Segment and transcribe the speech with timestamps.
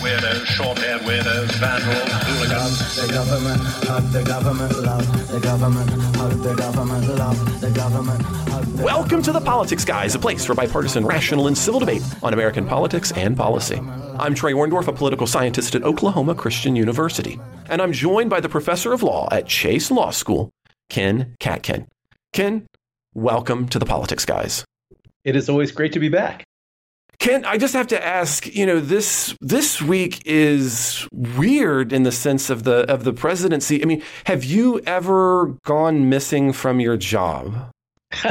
[0.00, 2.96] Weirdos, short-haired weirdos, vandals, hooligans.
[2.96, 8.82] The government, hug the government, love the government, hug the government, love the government, the
[8.82, 12.66] Welcome to the Politics Guys, a place for bipartisan, rational, and civil debate on American
[12.66, 13.78] politics and policy.
[14.18, 17.38] I'm Trey Orndorff, a political scientist at Oklahoma Christian University,
[17.68, 20.50] and I'm joined by the professor of law at Chase Law School,
[20.88, 21.86] Ken Katkin.
[22.32, 22.66] Ken,
[23.14, 24.64] welcome to the Politics Guys.
[25.24, 26.44] It is always great to be back.
[27.20, 32.12] Ken, I just have to ask, you know, this this week is weird in the
[32.12, 33.82] sense of the of the presidency.
[33.82, 37.70] I mean, have you ever gone missing from your job?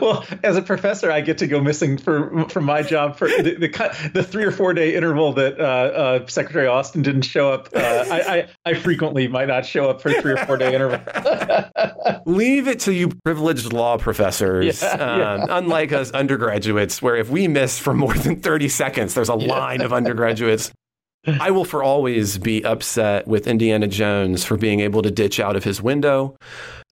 [0.00, 3.56] well, as a professor, I get to go missing for from my job for the
[3.58, 7.68] the, the three or four day interval that uh, uh, Secretary Austin didn't show up.
[7.74, 11.00] Uh, I, I, I frequently might not show up for three or four day interval.
[12.26, 15.32] Leave it to you privileged law professors, Yeah, yeah.
[15.34, 19.34] um, unlike us undergraduates, where if we miss for more than thirty seconds, there's a
[19.34, 20.70] line of undergraduates.
[21.26, 25.56] I will for always be upset with Indiana Jones for being able to ditch out
[25.56, 26.36] of his window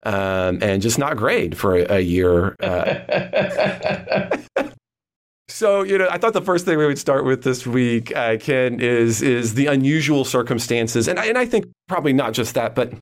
[0.06, 2.56] um, and just not grade for a, a year.
[2.60, 4.36] Uh,
[5.48, 8.36] So you know, I thought the first thing we would start with this week, uh,
[8.36, 12.74] Ken, is is the unusual circumstances, and I, and I think probably not just that,
[12.74, 12.92] but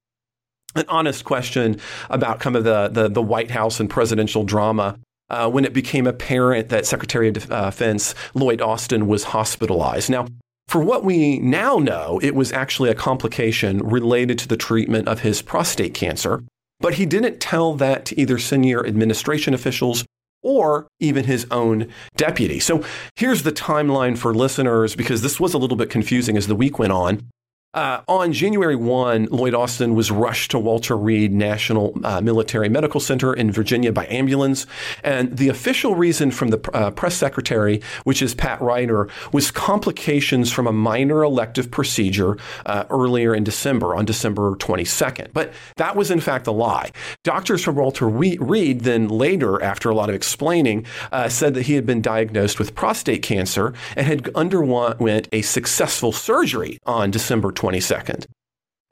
[0.77, 4.97] an honest question about kind of the the, the White House and presidential drama.
[5.31, 10.11] Uh, when it became apparent that Secretary of Defense Lloyd Austin was hospitalized.
[10.11, 10.27] Now,
[10.69, 15.21] for what we now know, it was actually a complication related to the treatment of
[15.21, 16.45] his prostate cancer,
[16.81, 20.05] but he didn't tell that to either senior administration officials
[20.43, 22.61] or even his own deputy.
[22.61, 22.85] So
[23.17, 26.79] here's the timeline for listeners because this was a little bit confusing as the week
[26.79, 27.29] went on.
[27.75, 33.01] Uh, on January 1, Lloyd Austin was rushed to Walter Reed National uh, Military Medical
[33.01, 34.65] Center in Virginia by ambulance.
[35.03, 40.53] And the official reason from the uh, press secretary, which is Pat Ryder, was complications
[40.53, 45.33] from a minor elective procedure uh, earlier in December, on December 22nd.
[45.33, 46.93] But that was in fact a lie.
[47.25, 51.75] Doctors from Walter Reed then later, after a lot of explaining, uh, said that he
[51.75, 57.64] had been diagnosed with prostate cancer and had underwent a successful surgery on December 22nd.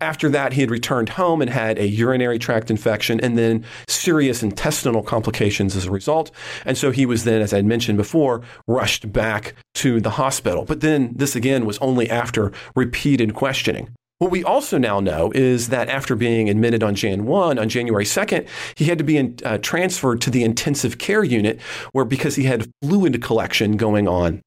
[0.03, 4.43] After that, he had returned home and had a urinary tract infection and then serious
[4.43, 6.33] intestinal complications as a result.
[6.65, 10.65] And so he was then, as I mentioned before, rushed back to the hospital.
[10.65, 13.91] But then this again was only after repeated questioning.
[14.19, 18.05] What we also now know is that after being admitted on Jan 1, on January
[18.05, 21.61] 2nd, he had to be in, uh, transferred to the intensive care unit
[21.93, 24.41] where because he had fluid collection going on.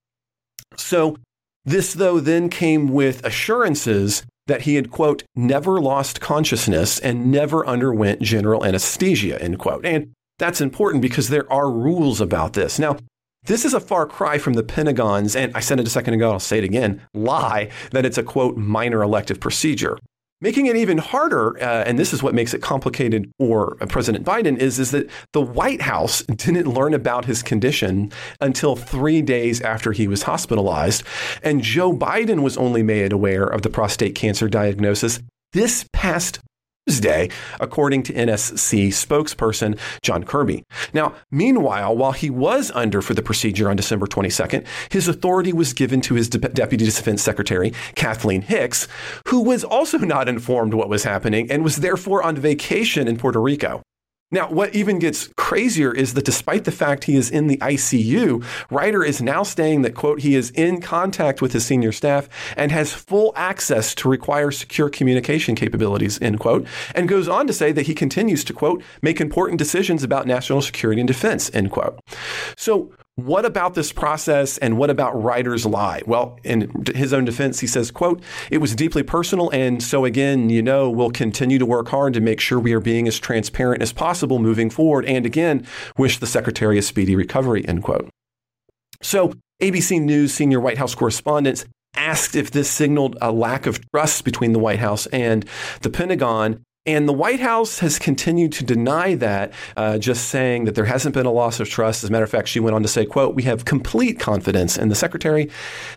[0.78, 1.18] So
[1.66, 7.66] this, though, then came with assurances that he had, quote, never lost consciousness and never
[7.66, 9.86] underwent general anesthesia, end quote.
[9.86, 12.78] And that's important because there are rules about this.
[12.78, 12.98] Now,
[13.46, 16.32] this is a far cry from the Pentagon's, and I said it a second ago,
[16.32, 19.98] I'll say it again, lie that it's a, quote, minor elective procedure.
[20.42, 24.26] Making it even harder, uh, and this is what makes it complicated for uh, President
[24.26, 29.62] Biden, is, is that the White House didn't learn about his condition until three days
[29.62, 31.04] after he was hospitalized.
[31.42, 35.22] And Joe Biden was only made aware of the prostate cancer diagnosis
[35.54, 36.40] this past
[36.88, 37.30] Tuesday,
[37.60, 40.64] according to NSC spokesperson John Kirby.
[40.94, 45.74] Now, meanwhile, while he was under for the procedure on December 22nd, his authority was
[45.74, 48.88] given to his De- Deputy Defense Secretary, Kathleen Hicks,
[49.30, 53.42] who was also not informed what was happening and was therefore on vacation in Puerto
[53.42, 53.82] Rico.
[54.32, 58.44] Now, what even gets crazier is that despite the fact he is in the ICU,
[58.72, 62.28] Ryder is now saying that, quote, he is in contact with his senior staff
[62.58, 67.54] and has full access to require secure communication capabilities, end quote, and goes on to
[67.54, 71.70] say that he continues to, quote, make important decisions about national security and defense, end
[71.70, 72.00] quote.
[72.58, 76.02] So, what about this process and what about Ryder's lie?
[76.06, 78.22] Well, in his own defense, he says, quote,
[78.52, 79.50] it was deeply personal.
[79.52, 82.82] And so again, you know, we'll continue to work hard to make sure we are
[82.82, 85.06] being as transparent as possible moving forward.
[85.06, 85.66] And again,
[85.98, 88.10] wish the secretary a speedy recovery, end quote.
[89.02, 91.66] So ABC News senior White House correspondent
[91.96, 95.46] asked if this signaled a lack of trust between the White House and
[95.82, 96.62] the Pentagon.
[96.88, 101.16] And the White House has continued to deny that, uh, just saying that there hasn't
[101.16, 102.04] been a loss of trust.
[102.04, 104.78] As a matter of fact, she went on to say, quote, we have complete confidence
[104.78, 105.50] in the secretary.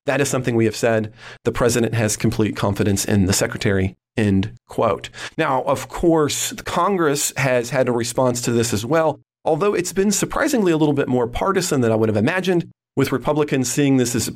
[0.06, 1.12] That is something we have said.
[1.44, 5.10] The president has complete confidence in the secretary, end quote.
[5.36, 10.10] Now, of course, Congress has had a response to this as well, although it's been
[10.10, 14.14] surprisingly a little bit more partisan than I would have imagined, with Republicans seeing this
[14.14, 14.30] as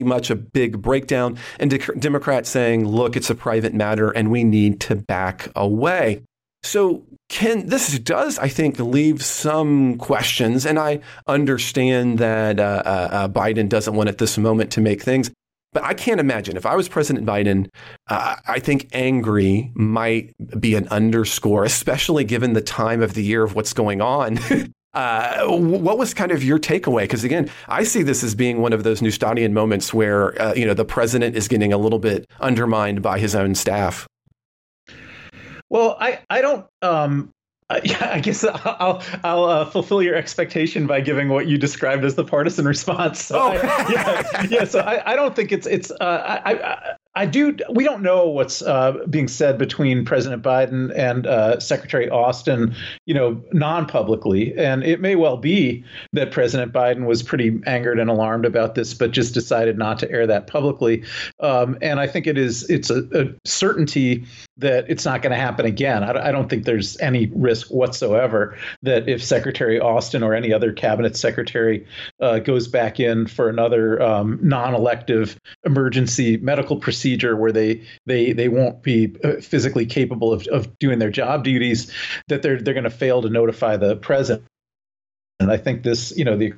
[0.00, 4.44] much a big breakdown, and de- Democrats saying, look, it's a private matter and we
[4.44, 6.22] need to back away.
[6.62, 13.08] So, Ken this does, I think, leave some questions, and I understand that uh, uh,
[13.12, 15.30] uh, Biden doesn't want at this moment to make things.
[15.72, 17.68] But I can't imagine if I was President Biden,
[18.08, 23.44] uh, I think angry might be an underscore, especially given the time of the year
[23.44, 24.38] of what's going on.
[24.96, 27.02] Uh, what was kind of your takeaway?
[27.02, 30.64] Because again, I see this as being one of those Neustadtian moments where uh, you
[30.64, 34.08] know the president is getting a little bit undermined by his own staff.
[35.68, 37.30] Well, I I don't um,
[37.68, 42.02] uh, yeah, I guess I'll I'll uh, fulfill your expectation by giving what you described
[42.06, 43.22] as the partisan response.
[43.22, 43.48] So oh.
[43.48, 44.64] I, yeah, yeah.
[44.64, 47.56] So I, I don't think it's it's uh, I, I I do.
[47.72, 52.74] We don't know what's uh, being said between President Biden and uh, Secretary Austin,
[53.06, 55.82] you know, non-publicly, and it may well be
[56.12, 60.10] that President Biden was pretty angered and alarmed about this, but just decided not to
[60.10, 61.02] air that publicly.
[61.40, 64.26] Um, and I think it is it's a, a certainty
[64.58, 66.02] that it's not going to happen again.
[66.02, 70.72] I, I, don't think there's any risk whatsoever that if Secretary Austin or any other
[70.72, 71.86] cabinet secretary
[72.20, 78.48] uh, goes back in for another um, non-elective emergency medical procedure where they they they
[78.48, 81.92] won't be uh, physically capable of, of doing their job duties,
[82.28, 84.46] that they're they're going to fail to notify the president.
[85.38, 86.54] And I think this, you know, the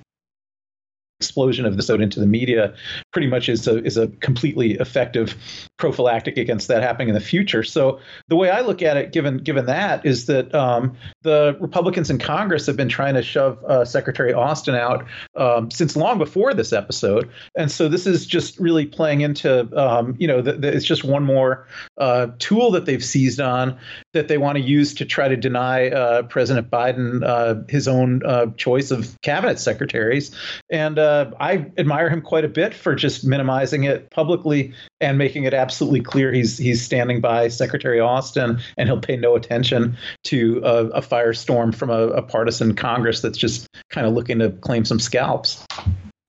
[1.20, 2.72] explosion of this out into the media
[3.12, 5.36] pretty much is a is a completely effective
[5.76, 7.64] prophylactic against that happening in the future.
[7.64, 7.98] So
[8.28, 12.18] the way I look at it, given given that, is that um, the Republicans in
[12.18, 15.06] Congress have been trying to shove uh, Secretary Austin out
[15.36, 20.14] um, since long before this episode, and so this is just really playing into um,
[20.20, 21.66] you know the, the, it's just one more
[21.96, 23.76] uh, tool that they've seized on
[24.18, 28.22] that they want to use to try to deny uh, President Biden uh, his own
[28.24, 30.34] uh, choice of cabinet secretaries
[30.70, 35.44] and uh, I admire him quite a bit for just minimizing it publicly and making
[35.44, 40.60] it absolutely clear he's he's standing by Secretary Austin and he'll pay no attention to
[40.64, 44.84] a, a firestorm from a, a partisan Congress that's just kind of looking to claim
[44.84, 45.64] some scalps.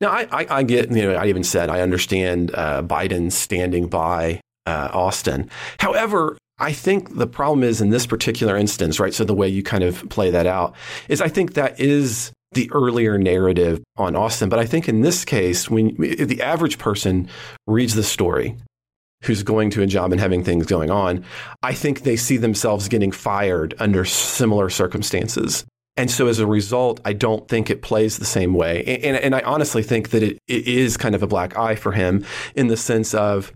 [0.02, 3.88] Now, I, I, I, get, you know, I even said I understand uh, Biden standing
[3.88, 5.50] by uh, Austin.
[5.80, 9.14] However, I think the problem is in this particular instance, right?
[9.14, 10.76] So the way you kind of play that out
[11.08, 14.50] is I think that is the earlier narrative on Austin.
[14.50, 17.30] But I think in this case, when the average person
[17.68, 18.58] reads the story,
[19.24, 21.26] who's going to a job and having things going on,
[21.62, 25.66] I think they see themselves getting fired under similar circumstances.
[25.98, 28.84] And so as a result, I don't think it plays the same way.
[29.04, 31.92] And, and I honestly think that it, it is kind of a black eye for
[31.92, 32.26] him
[32.56, 33.52] in the sense of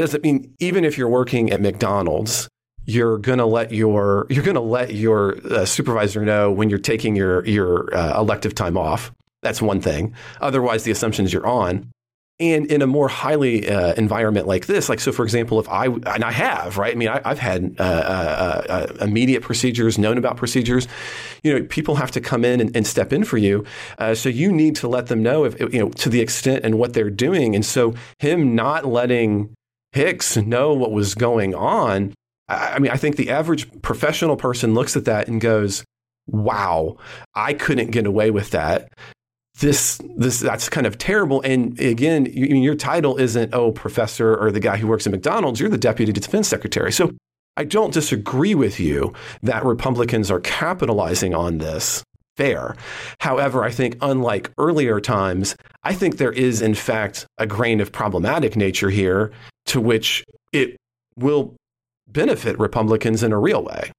[0.00, 2.48] doesn't mean even if you're working at McDonald's
[2.86, 6.78] you're going to let your you're going to let your uh, supervisor know when you're
[6.78, 9.12] taking your your uh, elective time off.
[9.42, 10.14] That's one thing.
[10.40, 11.90] Otherwise, the assumptions you're on.
[12.40, 15.86] And in a more highly uh, environment like this, like so, for example, if I
[15.86, 20.18] and I have right, I mean, I, have had uh, uh, uh, immediate procedures, known
[20.18, 20.88] about procedures.
[21.44, 23.64] You know, people have to come in and, and step in for you,
[24.14, 26.92] so you need to let them know if you know to the extent and what
[26.92, 27.54] they're doing.
[27.54, 29.54] And so, him not letting
[29.94, 32.12] Hicks know what was going on
[32.48, 35.84] I mean, I think the average professional person looks at that and goes,
[36.26, 36.96] wow,
[37.34, 38.92] I couldn't get away with that.
[39.60, 41.40] This, this, that's kind of terrible.
[41.42, 45.60] And again, you, your title isn't, oh, professor or the guy who works at McDonald's.
[45.60, 46.92] You're the deputy defense secretary.
[46.92, 47.12] So
[47.56, 52.02] I don't disagree with you that Republicans are capitalizing on this.
[52.36, 52.74] Fair.
[53.20, 57.92] However, I think unlike earlier times, I think there is, in fact, a grain of
[57.92, 59.30] problematic nature here
[59.66, 60.76] to which it
[61.16, 61.56] will
[62.06, 63.90] benefit Republicans in a real way.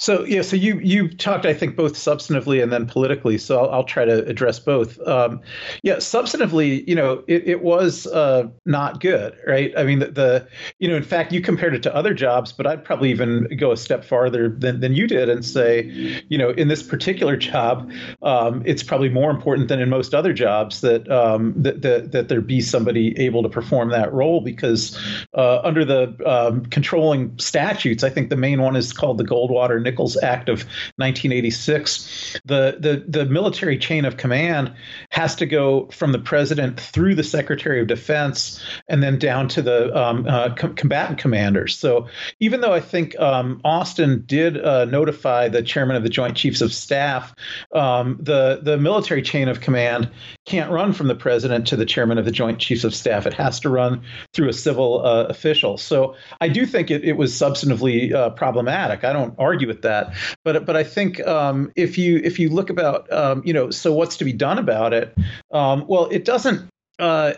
[0.00, 3.36] So yeah, so you you talked, I think, both substantively and then politically.
[3.36, 4.98] So I'll, I'll try to address both.
[5.06, 5.42] Um,
[5.82, 9.74] yeah, substantively, you know, it, it was uh, not good, right?
[9.76, 12.66] I mean, the, the, you know, in fact, you compared it to other jobs, but
[12.66, 15.82] I'd probably even go a step farther than than you did and say,
[16.30, 17.92] you know, in this particular job,
[18.22, 22.28] um, it's probably more important than in most other jobs that um, that, that that
[22.28, 24.98] there be somebody able to perform that role because
[25.34, 29.89] uh, under the um, controlling statutes, I think the main one is called the Goldwater
[29.90, 30.60] Nichols Act of
[30.96, 34.72] 1986, the, the, the military chain of command
[35.10, 39.62] has to go from the president through the Secretary of Defense and then down to
[39.62, 41.76] the um, uh, com- combatant commanders.
[41.76, 46.36] So even though I think um, Austin did uh, notify the chairman of the Joint
[46.36, 47.34] Chiefs of Staff,
[47.74, 50.10] um, the, the military chain of command
[50.46, 53.26] can't run from the president to the chairman of the Joint Chiefs of Staff.
[53.26, 54.02] It has to run
[54.34, 55.76] through a civil uh, official.
[55.78, 59.04] So I do think it, it was substantively uh, problematic.
[59.04, 62.70] I don't argue with that, but but I think um, if you if you look
[62.70, 65.14] about um, you know so what's to be done about it?
[65.52, 66.68] Um, well, it doesn't.
[66.98, 67.32] Uh,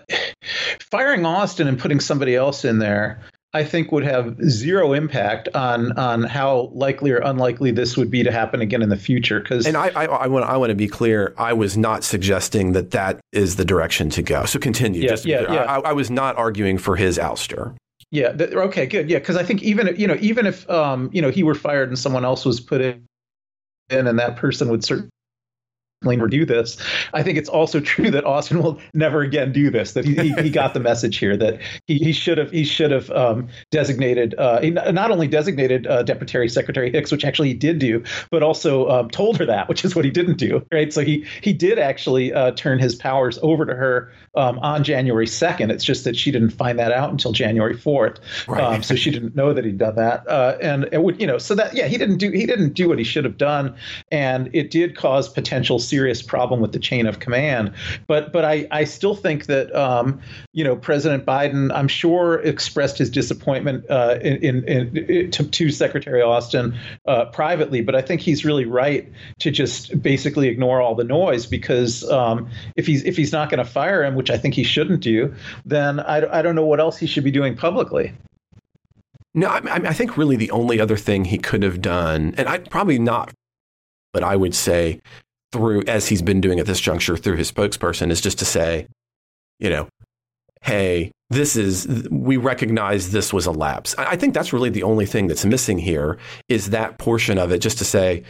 [0.80, 3.22] firing Austin and putting somebody else in there
[3.54, 8.22] I think would have zero impact on on how likely or unlikely this would be
[8.22, 9.40] to happen again in the future.
[9.40, 11.34] Because and I, I, I want I want to be clear.
[11.36, 14.46] I was not suggesting that that is the direction to go.
[14.46, 15.02] So continue.
[15.02, 15.64] Yeah, just yeah, yeah.
[15.64, 17.76] I, I was not arguing for his ouster.
[18.12, 18.36] Yeah.
[18.38, 18.86] Okay.
[18.86, 19.08] Good.
[19.08, 19.18] Yeah.
[19.18, 21.98] Because I think even you know even if um you know he were fired and
[21.98, 23.04] someone else was put in,
[23.88, 25.10] and that person would certainly
[26.04, 26.76] never do this.
[27.12, 29.92] I think it's also true that Austin will never again do this.
[29.92, 32.90] That he, he, he got the message here that he, he should have he should
[32.90, 37.54] have um, designated uh, he not only designated uh, Deputy Secretary Hicks, which actually he
[37.54, 40.64] did do, but also um, told her that, which is what he didn't do.
[40.72, 40.92] Right.
[40.92, 45.26] So he he did actually uh, turn his powers over to her um, on January
[45.26, 45.70] second.
[45.70, 48.18] It's just that she didn't find that out until January fourth.
[48.48, 48.62] Right.
[48.62, 50.26] Um, so she didn't know that he'd done that.
[50.28, 52.88] Uh, and it would you know so that yeah he didn't do he didn't do
[52.88, 53.74] what he should have done,
[54.10, 57.70] and it did cause potential serious problem with the chain of command.
[58.06, 60.22] But but I, I still think that um,
[60.54, 65.70] you know President Biden I'm sure expressed his disappointment uh, in, in, in to, to,
[65.70, 66.74] Secretary Austin
[67.06, 67.82] uh, privately.
[67.82, 69.06] But I think he's really right
[69.40, 73.62] to just basically ignore all the noise because um, if he's if he's not going
[73.62, 75.34] to fire him, which I think he shouldn't do,
[75.66, 78.14] then I, I don't know what else he should be doing publicly.
[79.34, 82.58] No, I, I think really the only other thing he could have done, and I
[82.58, 83.32] probably not,
[84.12, 85.00] but I would say
[85.52, 88.86] through, as he's been doing at this juncture through his spokesperson, is just to say,
[89.58, 89.88] you know,
[90.62, 93.94] hey, this is, we recognize this was a lapse.
[93.98, 96.18] I think that's really the only thing that's missing here
[96.48, 98.24] is that portion of it, just to say,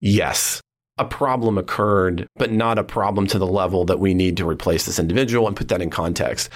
[0.00, 0.60] yes,
[0.98, 4.84] a problem occurred, but not a problem to the level that we need to replace
[4.84, 6.50] this individual and put that in context.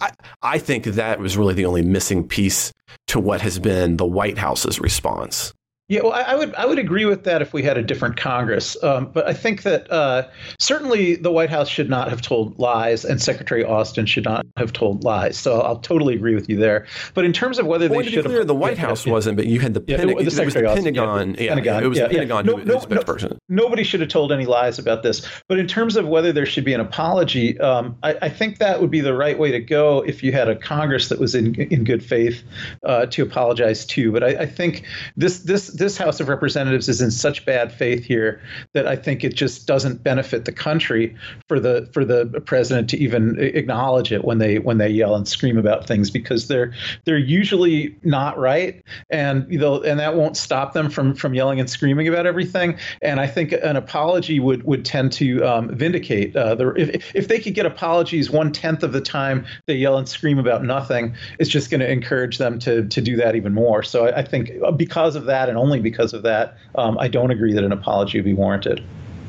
[0.00, 0.10] I,
[0.42, 2.72] I think that was really the only missing piece
[3.08, 5.52] to what has been the White House's response.
[5.88, 8.74] Yeah, well, I, would I would agree with that if we had a different Congress.
[8.82, 10.26] Um, but I think that uh,
[10.58, 14.72] certainly the White House should not have told lies, and Secretary Austin should not have
[14.72, 15.36] told lies.
[15.36, 16.86] So I'll totally agree with you there.
[17.12, 19.36] But in terms of whether well, they should have, the White yeah, House yeah, wasn't,
[19.36, 20.24] but you had the, yeah, Pentagon.
[20.24, 21.34] The, the, the Pentagon.
[21.38, 21.84] Yeah, Pentagon.
[21.84, 24.78] It was the Pentagon no, who no, was no, Nobody should have told any lies
[24.78, 25.28] about this.
[25.48, 28.80] But in terms of whether there should be an apology, um, I, I, think that
[28.80, 31.54] would be the right way to go if you had a Congress that was in
[31.54, 32.42] in good faith
[32.84, 34.10] uh, to apologize to.
[34.10, 34.84] But I, I think
[35.16, 38.40] this this this House of Representatives is in such bad faith here
[38.72, 41.14] that I think it just doesn't benefit the country
[41.48, 45.26] for the for the president to even acknowledge it when they when they yell and
[45.26, 46.72] scream about things because they're
[47.04, 48.82] they're usually not right.
[49.10, 52.78] And you know and that won't stop them from from yelling and screaming about everything.
[53.02, 57.28] And I think an apology would would tend to um, vindicate uh, the if if
[57.28, 61.14] they could get apologies one tenth of the time they yell and scream about nothing
[61.38, 63.82] it's just going to encourage them to to do that even more.
[63.82, 67.30] So I, I think because of that and only because of that, um, I don't
[67.30, 68.84] agree that an apology would be warranted.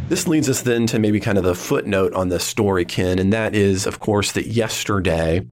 [0.10, 3.34] This leads us then to maybe kind of the footnote on the story, Ken, and
[3.34, 5.48] that is, of course, that yesterday,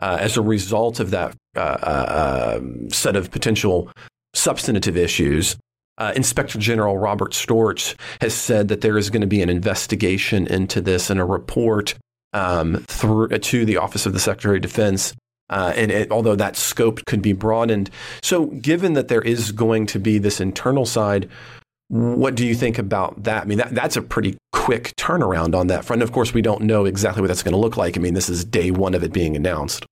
[0.00, 3.90] uh, as a result of that uh, uh, um, set of potential
[4.34, 5.56] substantive issues,
[5.98, 10.46] uh, Inspector General Robert Storch has said that there is going to be an investigation
[10.46, 11.94] into this and a report
[12.32, 15.14] um, through to the Office of the Secretary of Defense
[15.52, 17.90] uh, and it, although that scope could be broadened.
[18.22, 21.28] So, given that there is going to be this internal side,
[21.88, 23.42] what do you think about that?
[23.42, 26.02] I mean, that, that's a pretty quick turnaround on that front.
[26.02, 27.98] Of course, we don't know exactly what that's going to look like.
[27.98, 29.84] I mean, this is day one of it being announced.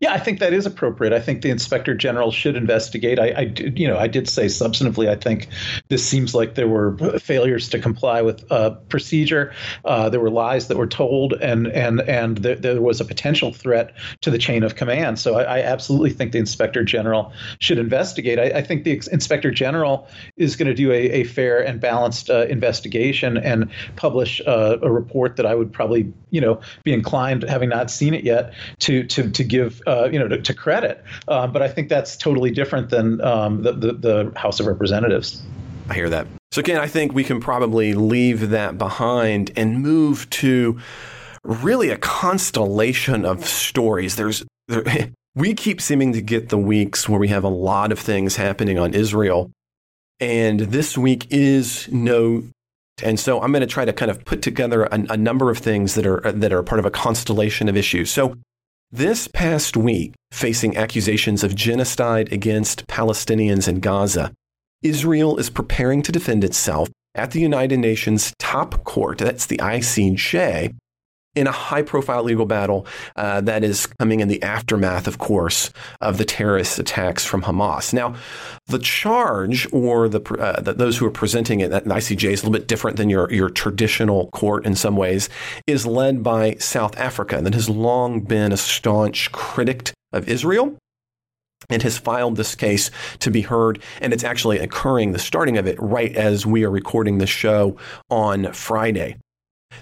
[0.00, 1.12] Yeah, I think that is appropriate.
[1.12, 3.18] I think the inspector general should investigate.
[3.18, 5.08] I, I did, you know, I did say substantively.
[5.08, 5.48] I think
[5.88, 9.54] this seems like there were failures to comply with uh, procedure.
[9.84, 13.52] Uh, there were lies that were told, and and and there, there, was a potential
[13.52, 15.18] threat to the chain of command.
[15.18, 18.38] So I, I absolutely think the inspector general should investigate.
[18.38, 22.28] I, I think the inspector general is going to do a, a, fair and balanced
[22.28, 27.44] uh, investigation and publish uh, a report that I would probably, you know, be inclined,
[27.44, 30.54] having not seen it yet, to to to give give uh, you know to, to
[30.54, 31.04] credit.
[31.28, 35.42] Uh, but I think that's totally different than um, the, the, the House of Representatives.
[35.88, 36.26] I hear that.
[36.52, 40.78] So again, I think we can probably leave that behind and move to
[41.42, 44.16] really a constellation of stories.
[44.16, 44.84] There's there,
[45.34, 48.78] we keep seeming to get the weeks where we have a lot of things happening
[48.78, 49.50] on Israel.
[50.20, 52.44] And this week is no
[53.02, 55.58] and so I'm going to try to kind of put together a, a, number of
[55.58, 58.12] things that are that are part of a constellation of issues.
[58.12, 58.36] So
[58.94, 64.32] this past week, facing accusations of genocide against Palestinians in Gaza,
[64.82, 70.76] Israel is preparing to defend itself at the United Nations top court, that's the ICJ,
[71.34, 72.86] in a high profile legal battle
[73.16, 77.92] uh, that is coming in the aftermath, of course, of the terrorist attacks from Hamas.
[77.92, 78.14] Now,
[78.66, 82.42] the charge or the, uh, the those who are presenting it at the ICJ is
[82.42, 85.28] a little bit different than your, your traditional court in some ways,
[85.66, 90.76] is led by South Africa that has long been a staunch critic of Israel
[91.70, 93.82] and has filed this case to be heard.
[94.00, 97.76] And it's actually occurring, the starting of it, right as we are recording the show
[98.10, 99.16] on Friday.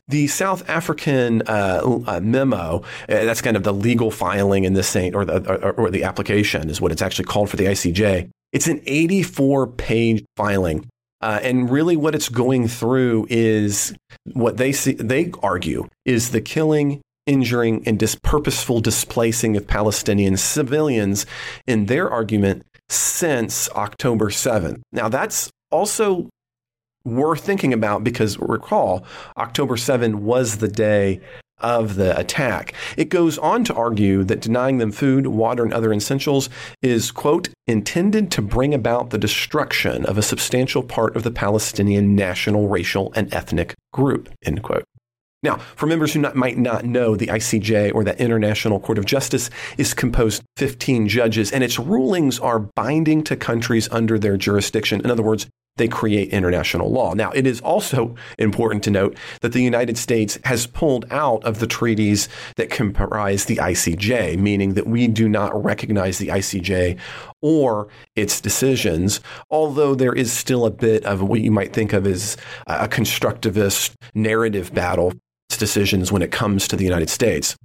[0.08, 4.92] The South African uh, uh, memo, uh, that's kind of the legal filing in this
[4.96, 8.28] or the, or, or the application is what it's actually called for the ICJ.
[8.52, 10.86] It's an 84 page filing.
[11.20, 13.94] Uh, and really, what it's going through is
[14.32, 20.36] what they see, they argue is the killing, injuring, and dis- purposeful displacing of Palestinian
[20.36, 21.24] civilians
[21.66, 24.80] in their argument since October 7th.
[24.90, 26.28] Now, that's also
[27.04, 29.04] worth thinking about because recall,
[29.36, 31.20] October 7 was the day
[31.62, 32.74] of the attack.
[32.96, 36.50] It goes on to argue that denying them food, water, and other essentials
[36.82, 42.14] is, quote, intended to bring about the destruction of a substantial part of the Palestinian
[42.16, 44.84] national, racial, and ethnic group, end quote.
[45.44, 49.06] Now, for members who not, might not know, the ICJ or the International Court of
[49.06, 54.36] Justice is composed of 15 judges, and its rulings are binding to countries under their
[54.36, 55.00] jurisdiction.
[55.00, 57.14] In other words, they create international law.
[57.14, 61.60] Now, it is also important to note that the United States has pulled out of
[61.60, 66.98] the treaties that comprise the ICJ, meaning that we do not recognize the ICJ
[67.40, 72.06] or its decisions, although there is still a bit of what you might think of
[72.06, 72.36] as
[72.66, 75.12] a constructivist narrative battle
[75.48, 77.56] decisions when it comes to the United States.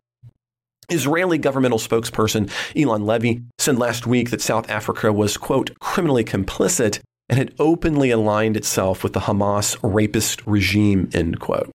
[0.89, 7.01] Israeli governmental spokesperson Eylon Levy said last week that South Africa was, quote, criminally complicit
[7.29, 11.71] and had openly aligned itself with the Hamas rapist regime, end quote.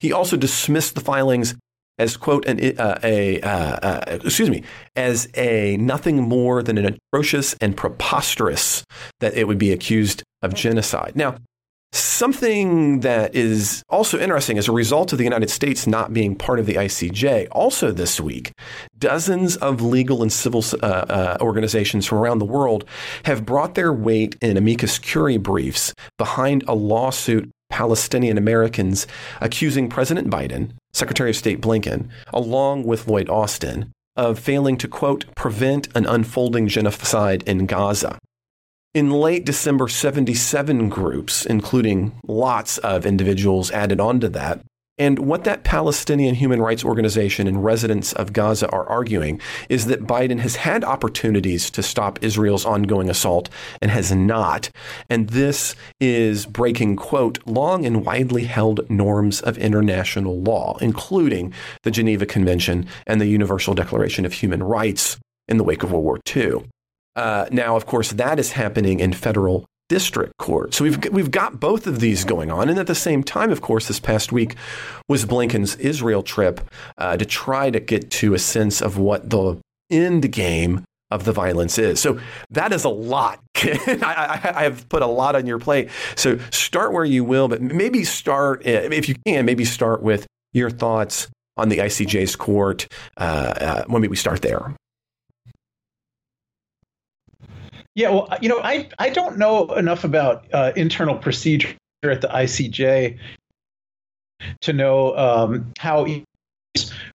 [0.00, 1.54] He also dismissed the filings
[1.98, 4.62] as quote an, uh, a uh, uh, excuse me
[4.94, 8.84] as a nothing more than an atrocious and preposterous
[9.20, 11.12] that it would be accused of genocide.
[11.14, 11.36] Now,
[11.92, 16.58] Something that is also interesting as a result of the United States not being part
[16.58, 18.52] of the ICJ, also this week,
[18.98, 22.84] dozens of legal and civil uh, uh, organizations from around the world
[23.24, 29.06] have brought their weight in amicus curiae briefs behind a lawsuit Palestinian Americans
[29.40, 35.26] accusing President Biden, Secretary of State Blinken, along with Lloyd Austin, of failing to, quote,
[35.34, 38.18] prevent an unfolding genocide in Gaza.
[38.96, 44.62] In late December, 77 groups, including lots of individuals, added on to that.
[44.96, 50.06] And what that Palestinian human rights organization and residents of Gaza are arguing is that
[50.06, 53.50] Biden has had opportunities to stop Israel's ongoing assault
[53.82, 54.70] and has not.
[55.10, 61.90] And this is breaking, quote, long and widely held norms of international law, including the
[61.90, 66.18] Geneva Convention and the Universal Declaration of Human Rights in the wake of World War
[66.34, 66.64] II.
[67.16, 70.74] Uh, now, of course, that is happening in federal district court.
[70.74, 73.60] So we've we've got both of these going on, and at the same time, of
[73.60, 74.56] course, this past week
[75.08, 76.60] was Blinken's Israel trip
[76.98, 79.58] uh, to try to get to a sense of what the
[79.90, 82.00] end game of the violence is.
[82.00, 82.18] So
[82.50, 83.38] that is a lot.
[83.56, 85.88] I, I, I, have put a lot on your plate.
[86.16, 89.44] So start where you will, but maybe start uh, if you can.
[89.44, 92.88] Maybe start with your thoughts on the ICJ's court.
[93.16, 93.20] Uh,
[93.60, 94.74] uh, when we start there.
[97.96, 102.28] Yeah, well, you know, I I don't know enough about uh, internal procedure at the
[102.28, 103.18] ICJ
[104.60, 106.06] to know um, how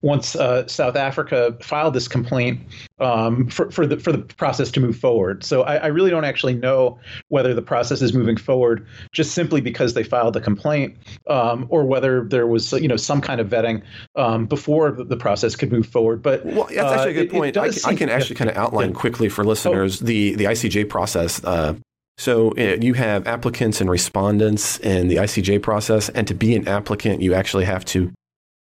[0.01, 2.59] once uh, South Africa filed this complaint
[2.99, 5.43] um, for, for the for the process to move forward.
[5.43, 9.59] So I, I, really don't actually know whether the process is moving forward just simply
[9.59, 10.97] because they filed the complaint,
[11.27, 13.81] um, or whether there was you know some kind of vetting
[14.15, 16.21] um, before the process could move forward.
[16.21, 17.57] But well, that's actually a good uh, point.
[17.57, 18.95] I, I, can actually kind of outline yeah.
[18.95, 20.05] quickly for listeners oh.
[20.05, 21.43] the the ICJ process.
[21.43, 21.75] Uh,
[22.17, 26.67] so uh, you have applicants and respondents in the ICJ process, and to be an
[26.67, 28.11] applicant, you actually have to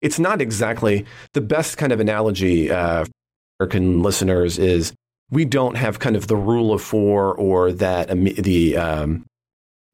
[0.04, 3.12] it's not exactly the best kind of analogy uh, for
[3.60, 4.94] American listeners is
[5.32, 9.26] we don't have kind of the rule of four or that um, the um,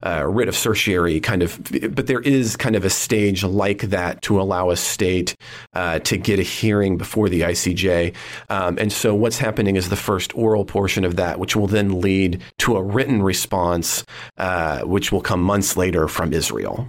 [0.03, 1.61] uh, writ of certiorari kind of,
[1.93, 5.35] but there is kind of a stage like that to allow a state
[5.73, 8.15] uh, to get a hearing before the ICJ.
[8.49, 12.01] Um, and so what's happening is the first oral portion of that, which will then
[12.01, 14.03] lead to a written response,
[14.37, 16.87] uh, which will come months later from Israel.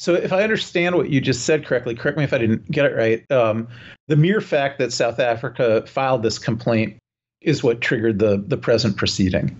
[0.00, 2.86] So, if I understand what you just said correctly, correct me if I didn't get
[2.86, 3.30] it right.
[3.30, 3.68] Um,
[4.08, 6.96] the mere fact that South Africa filed this complaint
[7.40, 9.56] is what triggered the the present proceeding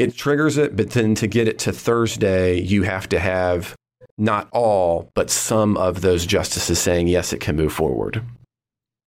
[0.00, 3.76] it triggers it, but then to get it to Thursday, you have to have
[4.16, 8.22] not all, but some of those justices saying yes, it can move forward.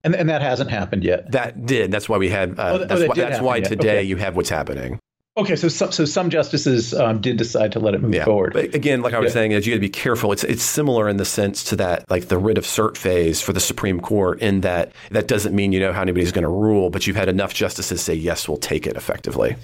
[0.04, 1.32] And, and that hasn't happened yet.
[1.32, 1.92] That did.
[1.92, 2.60] That's why we had.
[2.60, 4.04] Uh, oh, that's, oh, why, that's why today okay.
[4.04, 5.00] you have what's happening.
[5.36, 8.24] Okay, so some, so some justices um, did decide to let it move yeah.
[8.24, 8.54] forward.
[8.54, 9.34] But again, like I was yeah.
[9.34, 10.32] saying, is you got to be careful.
[10.32, 13.52] It's it's similar in the sense to that, like the writ of cert phase for
[13.52, 14.39] the Supreme Court.
[14.41, 17.30] In that that doesn't mean you know how anybody's going to rule, but you've had
[17.30, 19.56] enough justices say yes, we'll take it effectively.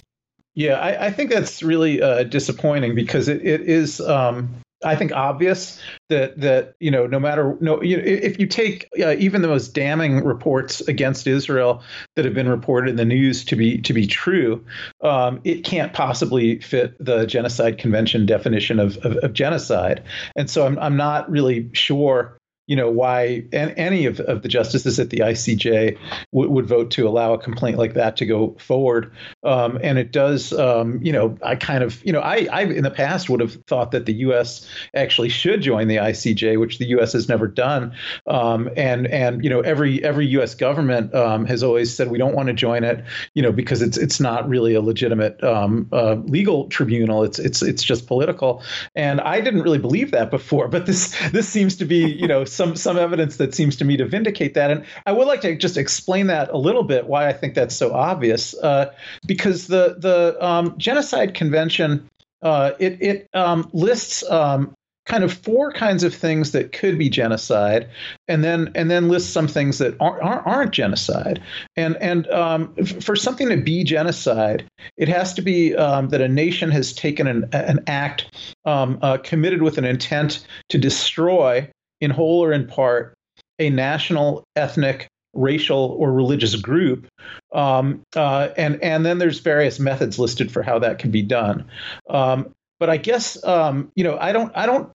[0.56, 4.02] Yeah, I, I think that's really uh, disappointing because it, it is.
[4.02, 4.50] Um,
[4.84, 8.88] I think obvious that that you know no matter no you know, if you take
[9.00, 11.84] uh, even the most damning reports against Israel
[12.16, 14.64] that have been reported in the news to be to be true,
[15.02, 20.02] um, it can't possibly fit the genocide convention definition of, of, of genocide,
[20.38, 22.39] and so I'm I'm not really sure
[22.70, 25.98] you know why any of, of the justices at the ICJ
[26.32, 29.12] w- would vote to allow a complaint like that to go forward.
[29.44, 32.84] Um, and it does, um, you know, I kind of, you know, I, I in
[32.84, 34.70] the past would have thought that the U.S.
[34.96, 37.14] actually should join the ICJ, which the U.S.
[37.14, 37.92] has never done.
[38.28, 40.54] Um, and and you know, every every U.S.
[40.54, 43.04] government um, has always said we don't want to join it,
[43.34, 47.24] you know, because it's it's not really a legitimate um, uh, legal tribunal.
[47.24, 48.62] It's it's it's just political.
[48.94, 52.46] And I didn't really believe that before, but this this seems to be, you know
[52.60, 54.70] some some evidence that seems to me to vindicate that.
[54.70, 57.76] And I would like to just explain that a little bit why I think that's
[57.76, 58.54] so obvious.
[58.54, 58.94] Uh,
[59.26, 62.10] because the the um, genocide convention
[62.42, 64.74] uh, it it um, lists um,
[65.06, 67.90] kind of four kinds of things that could be genocide,
[68.28, 71.42] and then and then lists some things that aren't aren't, genocide.
[71.76, 74.66] And and um, for something to be genocide,
[74.98, 79.18] it has to be um, that a nation has taken an an act um, uh,
[79.18, 81.70] committed with an intent to destroy
[82.02, 83.16] in whole or in part,
[83.60, 87.08] a national, ethnic, racial, or religious group.
[87.54, 91.66] Um, uh, and and then there's various methods listed for how that can be done.
[92.10, 94.92] Um, but I guess um, you know I don't I don't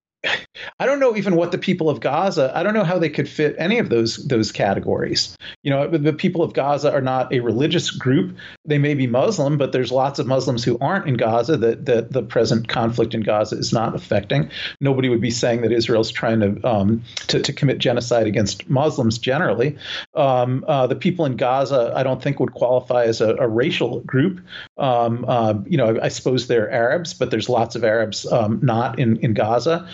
[0.79, 2.53] I don't know even what the people of Gaza.
[2.55, 5.37] I don't know how they could fit any of those those categories.
[5.63, 8.37] You know, the people of Gaza are not a religious group.
[8.65, 12.13] They may be Muslim, but there's lots of Muslims who aren't in Gaza that that
[12.13, 14.51] the present conflict in Gaza is not affecting.
[14.81, 19.19] Nobody would be saying that Israel's trying to um, to, to commit genocide against Muslims
[19.19, 19.77] generally.
[20.15, 24.01] Um, uh, the people in Gaza, I don't think would qualify as a, a racial
[24.01, 24.41] group.
[24.79, 28.99] Um, uh, you know, I suppose they're Arabs, but there's lots of Arabs um, not
[28.99, 29.89] in in Gaza.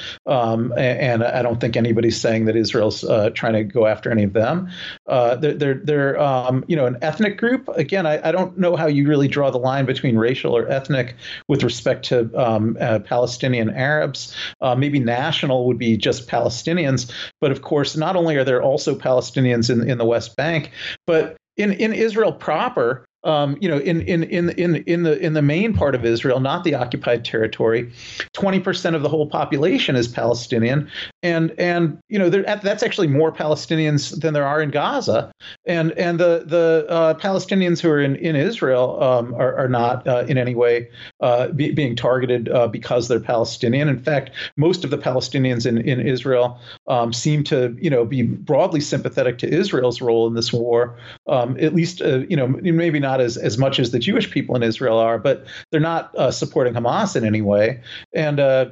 [0.51, 4.25] Um, and, I don't think anybody's saying that Israel's uh, trying to go after any
[4.25, 4.71] of them.
[5.07, 7.69] Uh, they're they're, they're um, you know an ethnic group.
[7.69, 11.17] Again, I, I, don't know how you really draw the line between racial or ethnic
[11.49, 14.35] with respect to um, uh, Palestinian Arabs.
[14.61, 18.95] Uh, maybe national would be just Palestinians, but of course, not only are there also
[18.95, 20.71] Palestinians in in the West Bank,
[21.07, 25.35] but in, in Israel proper, um, you know, in, in in in in the in
[25.35, 27.93] the main part of Israel, not the occupied territory,
[28.33, 30.91] twenty percent of the whole population is Palestinian,
[31.23, 35.31] and and you know that's actually more Palestinians than there are in Gaza,
[35.67, 40.07] and and the the uh, Palestinians who are in in Israel um, are, are not
[40.07, 40.89] uh, in any way
[41.21, 43.89] uh, be, being targeted uh, because they're Palestinian.
[43.89, 48.23] In fact, most of the Palestinians in in Israel um, seem to you know be
[48.23, 52.99] broadly sympathetic to Israel's role in this war, um, at least uh, you know maybe
[52.99, 56.15] not not as, as much as the Jewish people in Israel are, but they're not
[56.17, 57.81] uh, supporting Hamas in any way.
[58.15, 58.67] And uh,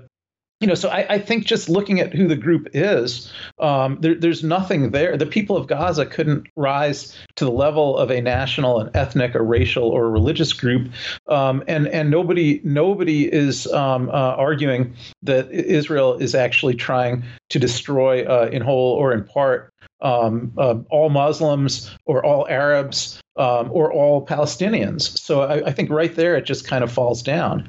[0.60, 4.16] you know, so I, I, think just looking at who the group is, um, there,
[4.16, 5.16] there's nothing there.
[5.16, 9.44] The people of Gaza couldn't rise to the level of a national, and ethnic, or
[9.44, 10.90] racial, or religious group,
[11.28, 17.60] um, and and nobody nobody is um, uh, arguing that Israel is actually trying to
[17.60, 23.68] destroy uh, in whole or in part um, uh, all Muslims or all Arabs um,
[23.72, 25.18] or all Palestinians.
[25.18, 27.68] So I, I, think right there it just kind of falls down.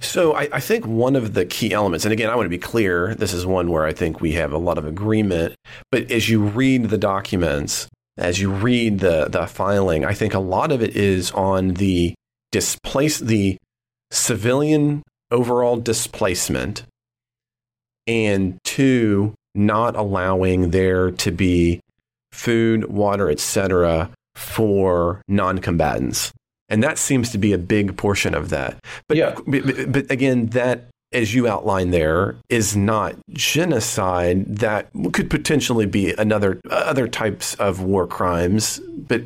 [0.00, 2.58] So I, I, think one of the key elements, and again, I want to be
[2.58, 5.54] clear, this is one where I think we have a lot of agreement.
[5.90, 10.38] But as you read the documents, as you read the the filing, I think a
[10.38, 12.14] lot of it is on the
[12.50, 13.56] displace the
[14.10, 16.84] civilian overall displacement,
[18.06, 21.80] and two, not allowing there to be
[22.32, 26.32] food, water, etc., for non-combatants.
[26.68, 28.78] And that seems to be a big portion of that.
[29.08, 29.34] But, Yeah.
[29.46, 34.44] but, but again, that, as you outlined there, is not genocide.
[34.46, 38.80] That could potentially be another other types of war crimes.
[39.08, 39.22] But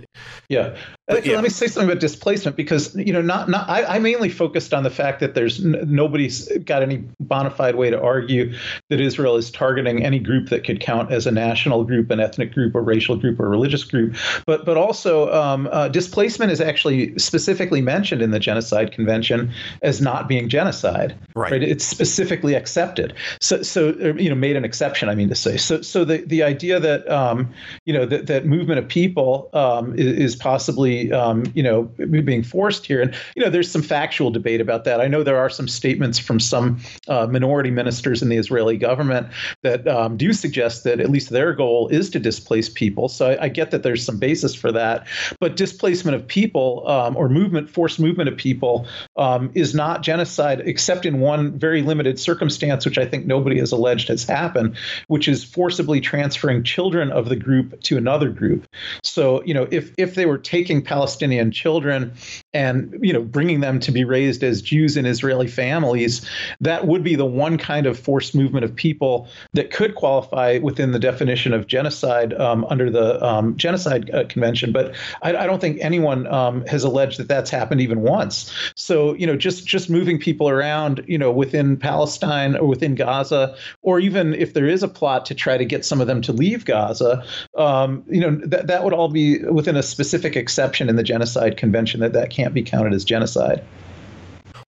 [0.49, 0.77] Yeah.
[1.11, 1.37] Actually, yeah.
[1.37, 4.73] let me say something about displacement because you know, not not I, I mainly focused
[4.73, 8.55] on the fact that there's n- nobody's got any bona fide way to argue
[8.89, 12.55] that Israel is targeting any group that could count as a national group, an ethnic
[12.55, 14.17] group, a racial group, or religious group.
[14.47, 20.01] But but also um, uh, displacement is actually specifically mentioned in the Genocide Convention as
[20.01, 21.15] not being genocide.
[21.37, 21.51] Right.
[21.75, 23.15] It's specifically accepted.
[23.41, 25.09] So so you know made an exception.
[25.09, 25.57] I mean to say.
[25.57, 27.53] So so the the idea that um,
[27.85, 32.45] you know that that movement of people um, is, is possibly um, you know being
[32.45, 35.01] forced here, and you know there's some factual debate about that.
[35.01, 39.27] I know there are some statements from some uh, minority ministers in the Israeli government
[39.63, 43.09] that um, do suggest that at least their goal is to displace people.
[43.09, 45.09] So I, I get that there's some basis for that,
[45.41, 50.63] but displacement of people um, or movement, forced movement of people, um, is not genocide
[50.65, 54.77] except in one very limited circumstance, which I think nobody has alleged has happened,
[55.09, 58.67] which is forcibly transferring children of the group to another group.
[59.03, 62.13] So, you know, if if they were taking Palestinian children
[62.55, 66.27] and you know bringing them to be raised as Jews in Israeli families,
[66.61, 70.93] that would be the one kind of forced movement of people that could qualify within
[70.93, 74.73] the definition of genocide um, under the um, Genocide uh, Convention.
[74.73, 78.53] But I, I don't think anyone um, has alleged that that's happened even once.
[78.77, 83.57] So you know, just just moving people around, you know, within Palestine or within Gaza,
[83.83, 86.33] or even if there is a plot to try to get some of them to
[86.33, 87.25] leave Gaza,
[87.57, 91.57] um, you know, that that would all be within a specific exception in the Genocide
[91.57, 93.65] Convention that that can't be counted as genocide.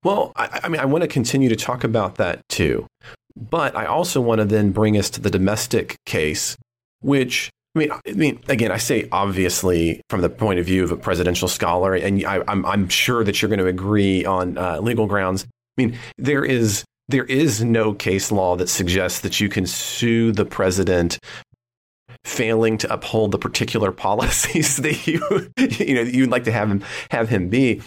[0.02, 2.86] Well, I, I mean, I want to continue to talk about that too.
[3.36, 6.56] But I also want to then bring us to the domestic case,
[7.00, 10.90] which I mean, I mean, again, I say obviously from the point of view of
[10.90, 14.80] a presidential scholar, and I, I'm, I'm sure that you're going to agree on uh,
[14.80, 15.44] legal grounds.
[15.76, 20.32] I mean, there is there is no case law that suggests that you can sue
[20.32, 21.18] the president
[22.26, 25.20] failing to uphold the particular policies that you
[25.78, 27.80] you know you'd like to have him have him be.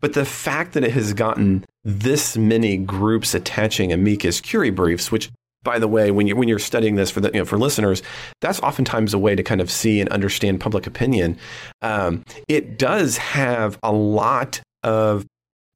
[0.00, 5.30] But the fact that it has gotten this many groups attaching amicus curiae briefs, which
[5.62, 8.02] by the way, when you're when you're studying this for the you know, for listeners,
[8.40, 11.38] that's oftentimes a way to kind of see and understand public opinion.
[11.82, 15.26] Um, it does have a lot of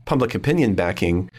[0.04, 1.30] public opinion backing,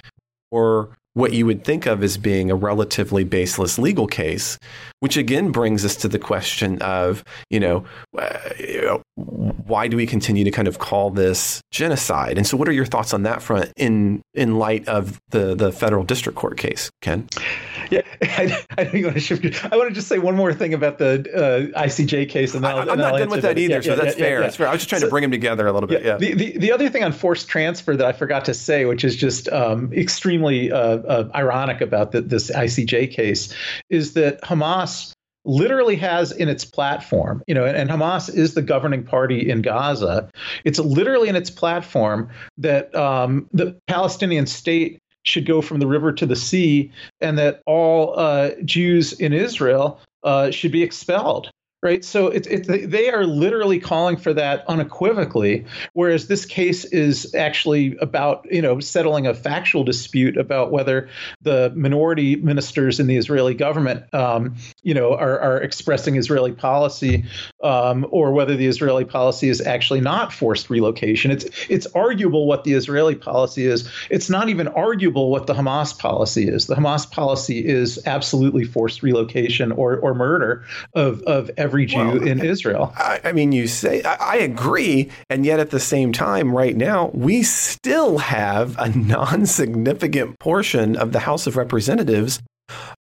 [0.52, 4.58] or what you would think of as being a relatively baseless legal case,
[5.00, 7.84] which again brings us to the question of, you know,
[8.18, 12.38] uh, why do we continue to kind of call this genocide?
[12.38, 15.72] And so, what are your thoughts on that front in in light of the the
[15.72, 17.28] federal district court case, Ken?
[17.92, 19.66] Yeah, I, I don't want to shift.
[19.66, 22.72] I want to just say one more thing about the uh, ICJ case, and then
[22.72, 24.40] I, am and I'll not done with that either, Yeah, so yeah, that's yeah, fair.
[24.40, 24.68] That's fair.
[24.68, 26.04] I was just trying So- to bring them together a little bit.
[26.04, 26.18] Yeah.
[26.18, 29.16] The, the, the other thing on forced transfer that I forgot to say, which is
[29.16, 33.54] just um, extremely uh, uh, ironic about the, this ICJ case,
[33.90, 38.62] is that Hamas literally has in its platform, you know, and, and Hamas is the
[38.62, 40.30] governing party in Gaza.
[40.64, 46.12] It's literally in its platform that um, the Palestinian state should go from the river
[46.12, 51.52] to the sea, and that all uh, Jews in Israel uh, should be expelled.
[51.84, 57.34] Right, so it's it, they are literally calling for that unequivocally, whereas this case is
[57.34, 61.10] actually about you know settling a factual dispute about whether
[61.42, 67.26] the minority ministers in the Israeli government um, you know are, are expressing Israeli policy
[67.64, 71.32] um, or whether the Israeli policy is actually not forced relocation.
[71.32, 73.90] It's it's arguable what the Israeli policy is.
[74.12, 76.68] It's not even arguable what the Hamas policy is.
[76.68, 80.64] The Hamas policy is absolutely forced relocation or or murder
[80.94, 82.94] of of every Jew Well, in Israel.
[82.98, 86.76] I, I mean, you say I, I agree, and yet at the same time, right
[86.76, 92.40] now, we still have a non-significant portion of the House of Representatives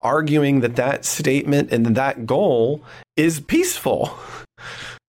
[0.03, 2.83] arguing that that statement and that goal
[3.17, 4.19] is peaceful.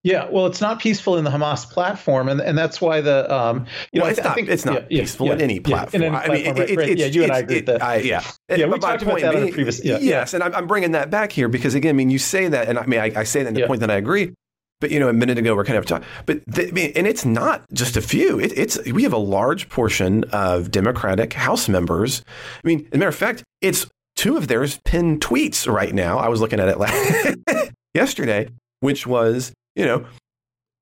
[0.04, 3.68] Yeah, well, it's not peaceful in the Hamas platform, and and that's why the um,
[3.94, 4.36] you well, know, it's I, not.
[4.36, 6.02] think it's not yeah, yeah, peaceful yeah, in any yeah, platform.
[6.04, 6.90] in any I mean, platform, it- right, it- right.
[6.90, 7.84] it's- yeah, you and I agree it- that.
[7.84, 10.00] I- yeah, Yeah, we talked about that on a previous- yeah, yeah.
[10.00, 12.68] yes, and I'm, I'm bringing that back here because again, I mean, you say that,
[12.68, 13.68] and I mean, I, I say that in the Yeah.
[13.68, 14.34] point that I agree.
[14.80, 16.42] But you know, a minute ago we're kind of talking, but
[16.74, 18.40] mean, and it's not just a few.
[18.40, 22.24] It, it's we have a large portion of Democratic House members.
[22.64, 23.86] I mean, as a matter of fact, it's
[24.16, 26.18] two of theirs pinned tweets right now.
[26.18, 27.38] I was looking at it last,
[27.94, 28.48] yesterday,
[28.80, 30.06] which was you know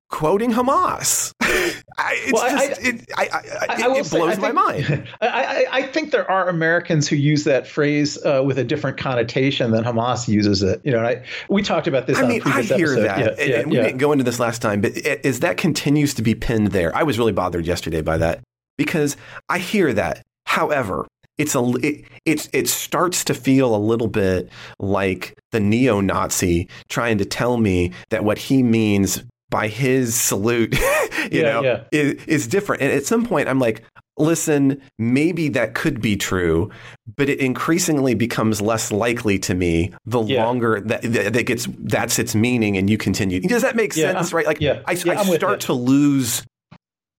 [0.09, 1.33] quoting Hamas.
[1.41, 5.07] I, well, just, I, it, I, it, blows say, my mind.
[5.21, 9.83] I, think there are Americans who use that phrase uh, with a different connotation than
[9.83, 10.81] Hamas uses it.
[10.83, 12.17] You know, I, we talked about this.
[12.17, 13.01] I mean, I hear episode.
[13.01, 13.19] that.
[13.19, 13.83] Yeah, yeah, we yeah.
[13.83, 17.03] didn't go into this last time, but as that continues to be pinned there, I
[17.03, 18.41] was really bothered yesterday by that
[18.77, 19.17] because
[19.49, 20.25] I hear that.
[20.45, 21.05] However,
[21.39, 27.17] it's a it, it it starts to feel a little bit like the neo-Nazi trying
[27.17, 30.77] to tell me that what he means by his salute,
[31.31, 31.83] you yeah, know, yeah.
[31.91, 32.83] Is, is different.
[32.83, 33.83] And at some point, I'm like,
[34.17, 36.69] listen, maybe that could be true,
[37.15, 40.45] but it increasingly becomes less likely to me the yeah.
[40.45, 43.39] longer that that gets that's its meaning, and you continue.
[43.39, 44.33] Does that make sense?
[44.33, 44.45] Right?
[44.45, 46.43] Like, I, I start to lose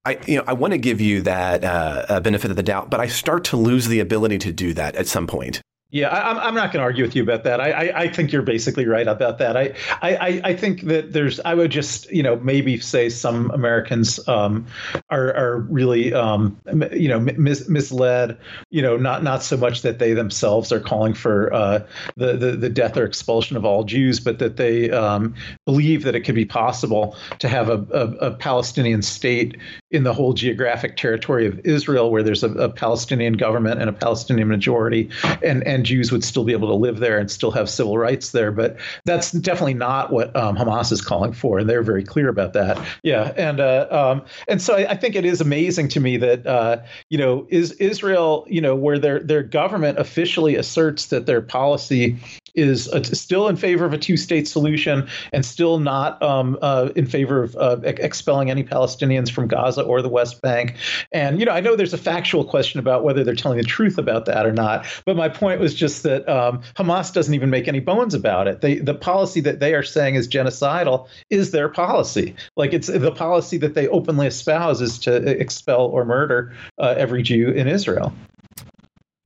[0.05, 3.01] I, you know, I want to give you that uh, benefit of the doubt, but
[3.01, 5.61] I start to lose the ability to do that at some point.
[5.93, 7.61] Yeah, I, am I'm not going to argue with you about that.
[7.61, 9.57] I, I, I, think you're basically right about that.
[9.57, 14.21] I, I, I think that there's, I would just, you know, maybe say some Americans
[14.29, 14.67] um,
[15.11, 16.57] are, are really, um,
[16.93, 18.39] you know, mis- misled,
[18.71, 21.85] you know, not, not so much that they themselves are calling for uh,
[22.17, 25.35] the, the, the death or expulsion of all Jews, but that they um,
[25.67, 29.57] believe that it could be possible to have a, a, a, Palestinian state
[29.91, 33.93] in the whole geographic territory of Israel, where there's a, a Palestinian government and a
[33.93, 35.11] Palestinian majority,
[35.43, 37.97] and, and and Jews would still be able to live there and still have civil
[37.97, 38.53] rights there.
[38.53, 42.53] But that's definitely not what um, Hamas is calling for, and they're very clear about
[42.53, 42.79] that.
[43.03, 46.47] Yeah, and uh, um, and so I, I, think it is amazing to me that
[46.47, 51.41] uh, you know is Israel, you know, where their their government officially asserts that their
[51.41, 52.19] policy
[52.55, 57.07] is a, still in favor of a two-state solution and still not um, uh, in
[57.07, 60.77] favor of uh, expelling any Palestinians from Gaza or the West Bank.
[61.13, 63.99] And you know, I know there's a factual question about whether they're telling the truth
[63.99, 64.87] about that or not.
[65.05, 68.61] But my point was just that um, Hamas doesn't even make any bones about it.
[68.61, 72.35] They, the policy that they are saying is genocidal is their policy.
[72.57, 77.23] Like it's the policy that they openly espouse is to expel or murder uh, every
[77.23, 78.13] Jew in Israel.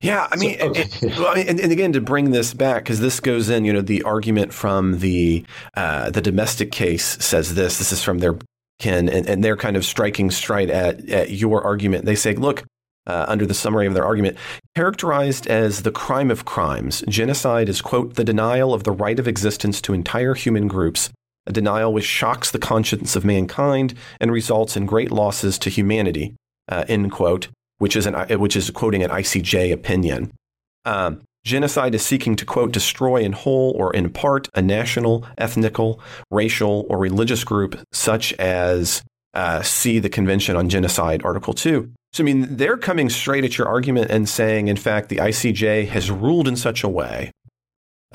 [0.01, 0.87] Yeah, I mean, so, okay.
[1.01, 4.03] and, and, and, again, to bring this back, because this goes in, you know, the
[4.03, 7.79] argument from the uh, the domestic case says this.
[7.79, 8.37] This is from their
[8.79, 12.05] kin, and, and they're kind of striking straight at at your argument.
[12.05, 12.65] They say, look,
[13.07, 14.37] uh, under the summary of their argument,
[14.75, 19.27] characterized as the crime of crimes, genocide is quote the denial of the right of
[19.27, 21.09] existence to entire human groups.
[21.47, 26.35] A denial which shocks the conscience of mankind and results in great losses to humanity.
[26.67, 27.49] Uh, end quote
[27.85, 30.31] which is an which is quoting an ICJ opinion.
[30.85, 35.99] Um, genocide is seeking to quote destroy in whole or in part a national, ethnical,
[36.31, 39.03] racial, or religious group, such as
[39.35, 41.91] uh, see the Convention on Genocide, Article Two.
[42.11, 45.87] So I mean, they're coming straight at your argument and saying, in fact, the ICJ
[45.89, 47.29] has ruled in such a way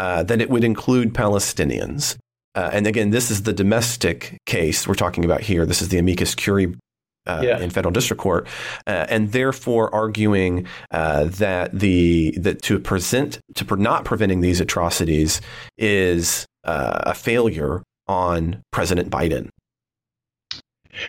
[0.00, 2.16] uh, that it would include Palestinians.
[2.56, 5.64] Uh, and again, this is the domestic case we're talking about here.
[5.64, 6.74] This is the amicus curiae
[7.26, 7.58] uh, yeah.
[7.58, 8.46] in federal district court,
[8.86, 15.40] uh, and therefore arguing uh, that the that to present to not preventing these atrocities
[15.78, 19.48] is uh, a failure on President Biden.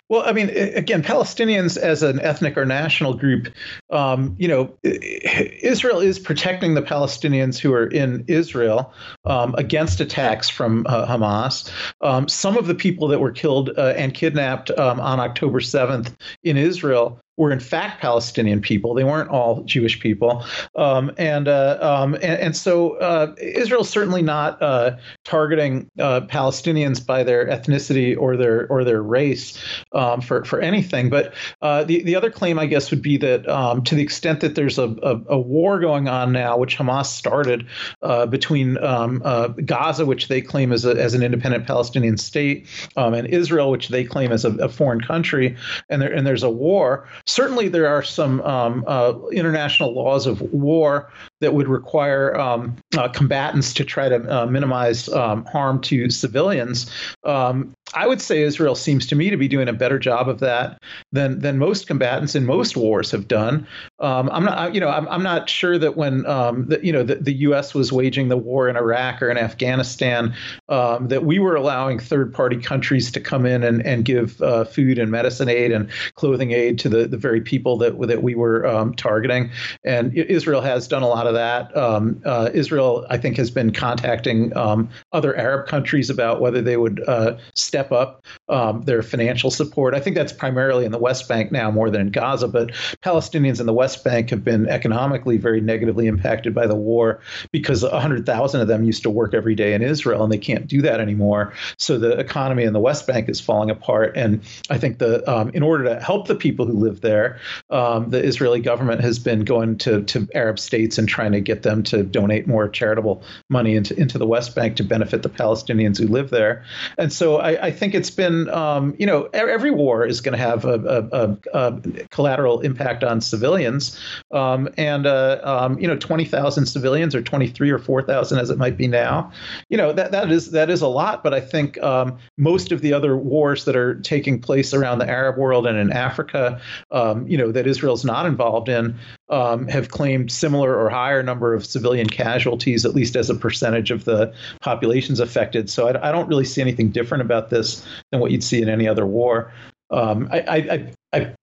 [0.09, 3.49] Well, I mean, again, Palestinians as an ethnic or national group,
[3.89, 8.93] um, you know, Israel is protecting the Palestinians who are in Israel
[9.25, 11.71] um, against attacks from uh, Hamas.
[12.01, 16.13] Um, some of the people that were killed uh, and kidnapped um, on October 7th
[16.43, 18.93] in Israel were in fact Palestinian people.
[18.93, 24.21] They weren't all Jewish people, um, and, uh, um, and, and so uh, Israel's certainly
[24.21, 29.57] not uh, targeting uh, Palestinians by their ethnicity or their or their race
[29.93, 31.09] um, for for anything.
[31.09, 34.41] But uh, the the other claim, I guess, would be that um, to the extent
[34.41, 37.65] that there's a, a, a, war going on now, which Hamas started
[38.03, 39.17] uh, between um,
[39.65, 43.87] Gaza, which they claim as a, as an independent Palestinian state, um, and Israel, which
[43.87, 45.57] they claim as a, a foreign country,
[45.89, 50.41] and there and there's a war certainly there are some um, uh, international laws of
[50.53, 51.09] war
[51.41, 56.89] that would require um, uh, combatants to try to uh, minimize um, harm to civilians.
[57.25, 60.39] Um, I would say Israel seems to me to be doing a better job of
[60.39, 63.67] that than than most combatants in most wars have done.
[63.99, 67.03] Um, I'm not, you know, I'm, I'm not sure that when um, the, you know
[67.03, 67.73] the, the U.S.
[67.73, 70.33] was waging the war in Iraq or in Afghanistan,
[70.69, 74.97] um, that we were allowing third-party countries to come in and and give uh, food
[74.97, 78.61] and medicine aid and clothing aid to the the very people that that we were
[78.95, 79.51] targeting.
[79.83, 81.75] And Israel has done a lot of of that.
[81.75, 86.77] Um, uh, Israel, I think, has been contacting um, other Arab countries about whether they
[86.77, 89.93] would uh, step up um, their financial support.
[89.95, 93.59] I think that's primarily in the West Bank now more than in Gaza, but Palestinians
[93.59, 98.61] in the West Bank have been economically very negatively impacted by the war because 100,000
[98.61, 101.53] of them used to work every day in Israel and they can't do that anymore.
[101.77, 104.15] So the economy in the West Bank is falling apart.
[104.15, 107.39] And I think the um, in order to help the people who live there,
[107.69, 111.63] um, the Israeli government has been going to, to Arab states and trying to get
[111.63, 115.97] them to donate more charitable money into, into the West Bank to benefit the Palestinians
[115.97, 116.63] who live there.
[116.97, 120.43] And so I, I think it's been, um, you know, every war is going to
[120.43, 123.99] have a, a, a, collateral impact on civilians.
[124.31, 128.77] Um, and, uh, um, you know, 20,000 civilians or 23 or 4,000 as it might
[128.77, 129.31] be now,
[129.69, 131.23] you know, that, that is that is a lot.
[131.23, 135.09] But I think um, most of the other wars that are taking place around the
[135.09, 136.59] Arab world and in Africa,
[136.91, 138.97] um, you know, that Israel's not involved in,
[139.29, 144.05] have claimed similar or higher number of civilian casualties, at least as a percentage of
[144.05, 145.69] the populations affected.
[145.69, 148.69] So I, I don't really see anything different about this than what you'd see in
[148.69, 149.51] any other war.
[149.89, 151.35] Um, I, I, I,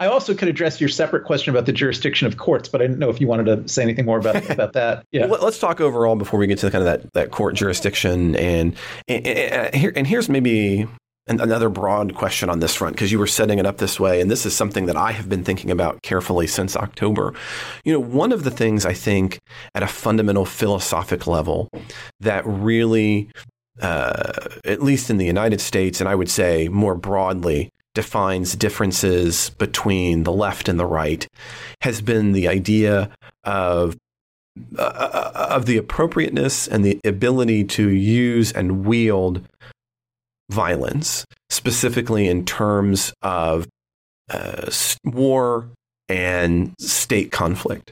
[0.00, 2.98] I also could address your separate question about the jurisdiction of courts, but I didn't
[2.98, 5.04] know if you wanted to say anything more about about that.
[5.12, 5.26] Yeah.
[5.26, 8.74] well, let's talk overall before we get to kind of that, that court jurisdiction, and
[9.06, 10.88] and, and, here, and here's maybe
[11.26, 14.30] another broad question on this front because you were setting it up this way and
[14.30, 17.32] this is something that I have been thinking about carefully since October.
[17.84, 19.38] You know, one of the things I think
[19.74, 21.68] at a fundamental philosophic level
[22.20, 23.30] that really
[23.80, 24.32] uh,
[24.64, 30.24] at least in the United States and I would say more broadly defines differences between
[30.24, 31.26] the left and the right
[31.82, 33.10] has been the idea
[33.44, 33.96] of
[34.78, 39.42] uh, uh of the appropriateness and the ability to use and wield
[40.50, 43.66] violence, specifically in terms of
[44.30, 44.70] uh,
[45.04, 45.68] war
[46.08, 47.90] and state conflict.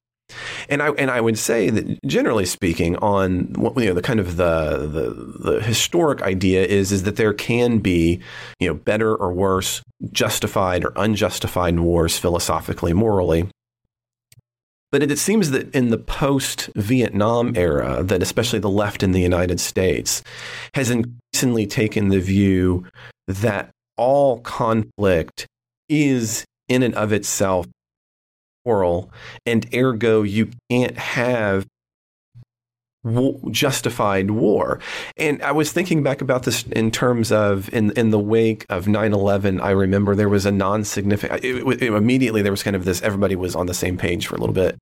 [0.69, 4.37] And I and I would say that generally speaking, on you know the kind of
[4.37, 8.21] the, the the historic idea is is that there can be
[8.61, 13.49] you know better or worse, justified or unjustified wars philosophically, morally.
[14.91, 19.23] But it, seems that in the post Vietnam era, that especially the left in the
[19.23, 20.23] United States
[20.75, 22.85] has increasingly taken the view
[23.27, 25.47] that all conflict
[25.89, 27.67] is in and of itself
[28.65, 29.11] moral,
[29.47, 31.67] and ergo you can't have
[33.51, 34.79] justified war.
[35.17, 38.87] And I was thinking back about this in terms of in in the wake of
[38.87, 43.57] 9/11 I remember there was a non-significant immediately there was kind of this everybody was
[43.57, 44.79] on the same page for a little bit.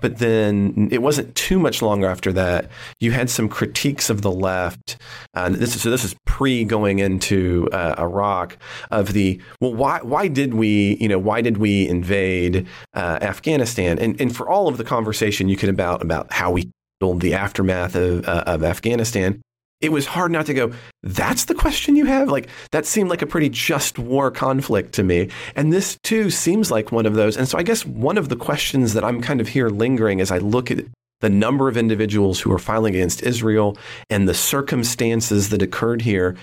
[0.00, 2.70] But then it wasn't too much longer after that.
[3.00, 4.96] You had some critiques of the left.
[5.34, 8.56] Uh, this is, so this is pre going into uh, Iraq
[8.90, 13.98] of the well, why why did we you know why did we invade uh, Afghanistan?
[13.98, 16.70] And and for all of the conversation you could about about how we
[17.00, 19.40] the aftermath of, uh, of Afghanistan,
[19.80, 20.72] it was hard not to go,
[21.02, 22.28] that's the question you have?
[22.28, 25.30] Like, that seemed like a pretty just war conflict to me.
[25.56, 27.36] And this too seems like one of those.
[27.36, 30.30] And so I guess one of the questions that I'm kind of here lingering as
[30.30, 30.84] I look at
[31.20, 33.76] the number of individuals who are filing against Israel
[34.08, 36.36] and the circumstances that occurred here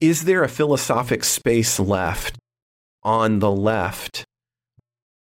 [0.00, 2.38] is there a philosophic space left
[3.02, 4.24] on the left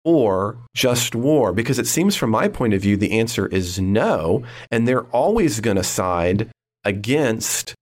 [0.06, 1.52] or just war?
[1.52, 4.44] Because it seems, from my point of view, the answer is no.
[4.72, 6.50] And they're always going to side
[6.84, 7.76] against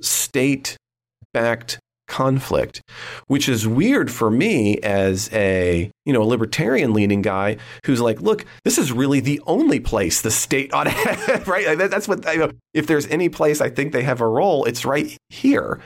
[0.00, 0.76] state
[1.32, 2.80] backed conflict,
[3.26, 8.20] which is weird for me as a, you know, a libertarian leaning guy who's like,
[8.20, 11.76] look, this is really the only place the state ought to have, right?
[11.76, 15.16] That's what, know, if there's any place I think they have a role, it's right
[15.28, 15.80] here.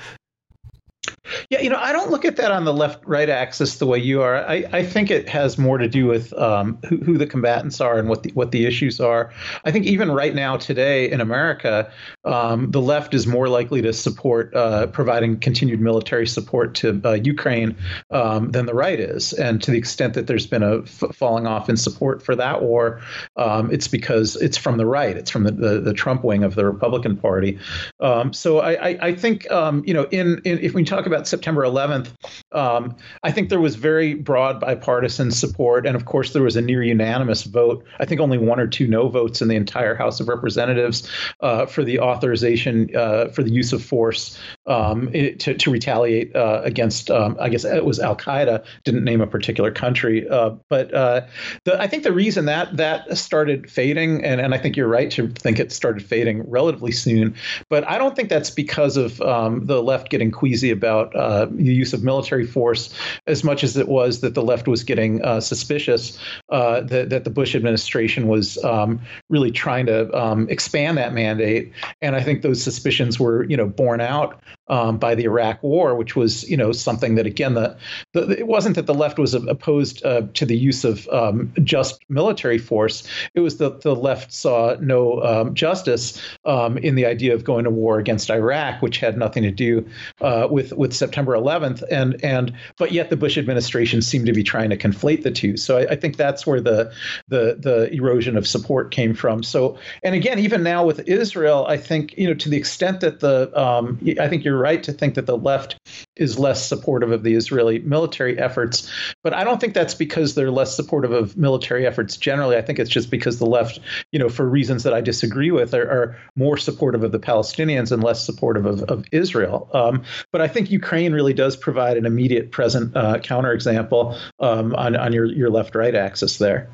[1.50, 4.22] Yeah, you know, I don't look at that on the left-right axis the way you
[4.22, 4.44] are.
[4.44, 7.96] I, I think it has more to do with um, who, who, the combatants are
[7.96, 9.32] and what the what the issues are.
[9.64, 11.92] I think even right now, today in America,
[12.24, 17.12] um, the left is more likely to support uh, providing continued military support to uh,
[17.12, 17.76] Ukraine
[18.10, 19.32] um, than the right is.
[19.32, 22.62] And to the extent that there's been a f- falling off in support for that
[22.62, 23.00] war,
[23.36, 25.16] um, it's because it's from the right.
[25.16, 27.60] It's from the, the, the Trump wing of the Republican Party.
[28.00, 31.11] Um, so I, I, I think um, you know, in, in if we talk about
[31.26, 32.10] September 11th,
[32.52, 36.60] um, I think there was very broad bipartisan support, and of course there was a
[36.60, 37.84] near unanimous vote.
[38.00, 41.08] I think only one or two no votes in the entire House of Representatives
[41.40, 46.60] uh, for the authorization uh, for the use of force um, to, to retaliate uh,
[46.64, 47.10] against.
[47.10, 48.64] Um, I guess it was Al Qaeda.
[48.84, 51.22] Didn't name a particular country, uh, but uh,
[51.64, 55.10] the, I think the reason that that started fading, and, and I think you're right
[55.12, 57.34] to think it started fading relatively soon,
[57.68, 61.74] but I don't think that's because of um, the left getting queasy about uh, the
[61.74, 62.94] use of military force
[63.26, 66.18] as much as it was that the left was getting uh, suspicious
[66.50, 69.00] uh, that, that the Bush administration was um,
[69.30, 71.72] really trying to um, expand that mandate.
[72.00, 75.94] And I think those suspicions were, you know, borne out um, by the Iraq War,
[75.94, 77.76] which was you know something that again the,
[78.12, 82.00] the it wasn't that the left was opposed uh, to the use of um, just
[82.08, 83.02] military force.
[83.34, 87.64] It was that the left saw no um, justice um, in the idea of going
[87.64, 89.86] to war against Iraq, which had nothing to do
[90.20, 94.44] uh, with with September 11th, and and but yet the Bush administration seemed to be
[94.44, 95.56] trying to conflate the two.
[95.56, 96.92] So I, I think that's where the
[97.28, 99.42] the the erosion of support came from.
[99.42, 103.20] So and again, even now with Israel, I think you know to the extent that
[103.20, 105.76] the um, I think you're right to think that the left
[106.16, 108.90] is less supportive of the Israeli military efforts.
[109.22, 112.57] But I don't think that's because they're less supportive of military efforts generally.
[112.57, 113.80] I think it's just because the left,
[114.11, 117.92] you know, for reasons that I disagree with, are, are more supportive of the Palestinians
[117.92, 119.68] and less supportive of, of Israel.
[119.72, 124.96] Um, but I think Ukraine really does provide an immediate present uh, counterexample um, on,
[124.96, 126.68] on your, your left right axis there.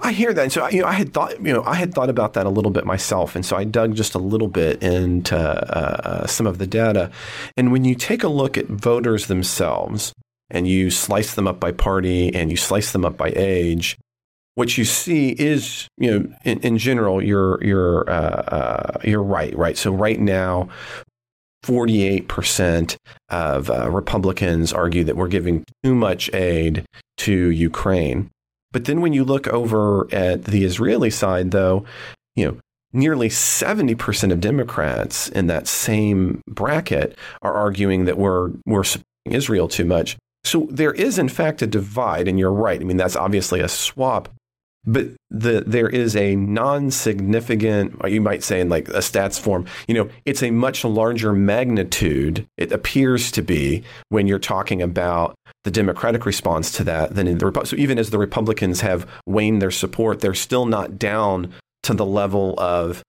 [0.00, 0.42] I hear that.
[0.42, 2.50] And so, you know, I had thought, you know, I had thought about that a
[2.50, 3.34] little bit myself.
[3.34, 7.10] And so I dug just a little bit into uh, uh, some of the data.
[7.56, 10.12] And when you take a look at voters themselves
[10.50, 13.96] and you slice them up by party and you slice them up by age,
[14.54, 19.54] what you see is, you know, in, in general, you're you're uh, uh you're right,
[19.56, 19.76] right.
[19.76, 20.70] So right now,
[21.66, 22.96] 48%
[23.28, 26.86] of uh, Republicans argue that we're giving too much aid
[27.18, 28.30] to Ukraine.
[28.76, 31.86] But then when you look over at the Israeli side, though,
[32.34, 32.60] you know,
[32.92, 39.66] nearly 70% of Democrats in that same bracket are arguing that we're, we're supporting Israel
[39.66, 40.18] too much.
[40.44, 42.78] So there is, in fact, a divide, and you're right.
[42.78, 44.28] I mean, that's obviously a swap.
[44.86, 49.94] But the, there is a non-significant, you might say in like a stats form, you
[49.94, 52.46] know, it's a much larger magnitude.
[52.56, 55.34] It appears to be when you're talking about
[55.64, 59.60] the Democratic response to that than in the so even as the Republicans have waned
[59.60, 63.02] their support, they're still not down to the level of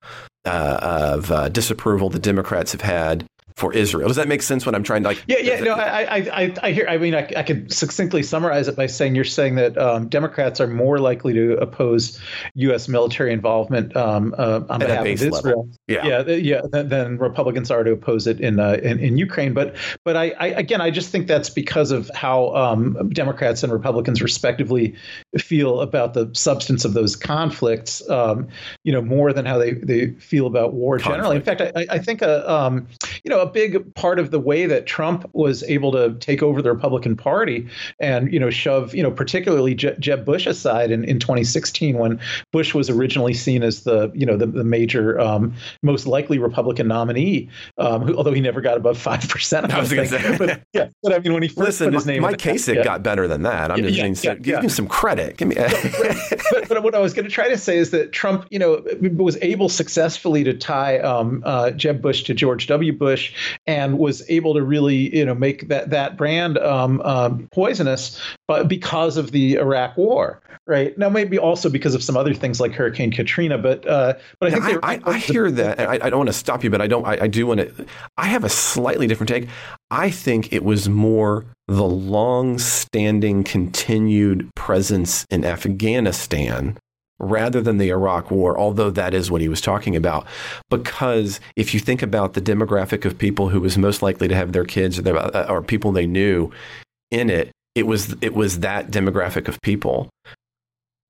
[0.46, 3.26] uh, of uh, disapproval the Democrats have had
[3.58, 4.08] for Israel.
[4.08, 4.68] Does that make sense?
[4.68, 6.86] When I'm trying to like, yeah, yeah, no, I, I, I hear.
[6.88, 10.62] I mean, I, I could succinctly summarize it by saying you're saying that um, Democrats
[10.62, 12.20] are more likely to oppose
[12.54, 12.88] U.S.
[12.88, 15.70] military involvement um, uh, on At behalf of Israel, level.
[15.88, 19.56] yeah, yeah, yeah, than, than, Republicans are to oppose it in uh, in, in, Ukraine.
[19.56, 23.74] But but I, I, again, I just think that's because of how um, Democrats and
[23.74, 24.94] Republicans respectively
[25.40, 28.08] feel about the substance of those conflicts.
[28.08, 28.50] Um,
[28.84, 31.18] you know, more than how they they feel about war Conflict.
[31.18, 31.36] generally.
[31.38, 32.88] In fact, I, I think a um,
[33.24, 36.72] you know big part of the way that Trump was able to take over the
[36.72, 37.68] Republican Party
[38.00, 42.20] and you know shove you know particularly Je- Jeb Bush aside in, in 2016 when
[42.52, 46.88] Bush was originally seen as the you know the, the major um, most likely Republican
[46.88, 49.74] nominee, um, who, although he never got above five percent.
[49.74, 51.96] I was going to say, but yeah, but I mean when he first Listen, put
[51.96, 52.84] his name, Mike Kasich yeah.
[52.84, 53.72] got better than that.
[53.72, 55.38] I'm yeah, just yeah, saying, give him some credit.
[55.38, 55.56] Give me.
[56.68, 59.38] but, what I was going to try to say is that Trump, you know, was
[59.42, 62.94] able successfully to tie um, uh, Jeb Bush to George W.
[62.94, 63.34] Bush
[63.66, 68.68] and was able to really you know make that that brand um, um, poisonous, but
[68.68, 70.98] because of the Iraq War, right?
[70.98, 74.60] Now maybe also because of some other things like Hurricane Katrina, but uh, but I
[74.60, 75.80] think I, I, I, hear that.
[75.80, 77.06] I, I, don't want to stop you, but I don't.
[77.06, 77.86] I, I do want to.
[78.18, 79.48] I have a slightly different take.
[79.90, 86.78] I think it was more the long-standing, continued presence in Afghanistan
[87.20, 90.28] rather than the Iraq War, although that is what he was talking about.
[90.70, 94.52] Because if you think about the demographic of people who was most likely to have
[94.52, 96.52] their kids or, their, uh, or people they knew
[97.10, 100.10] in it, it was it was that demographic of people.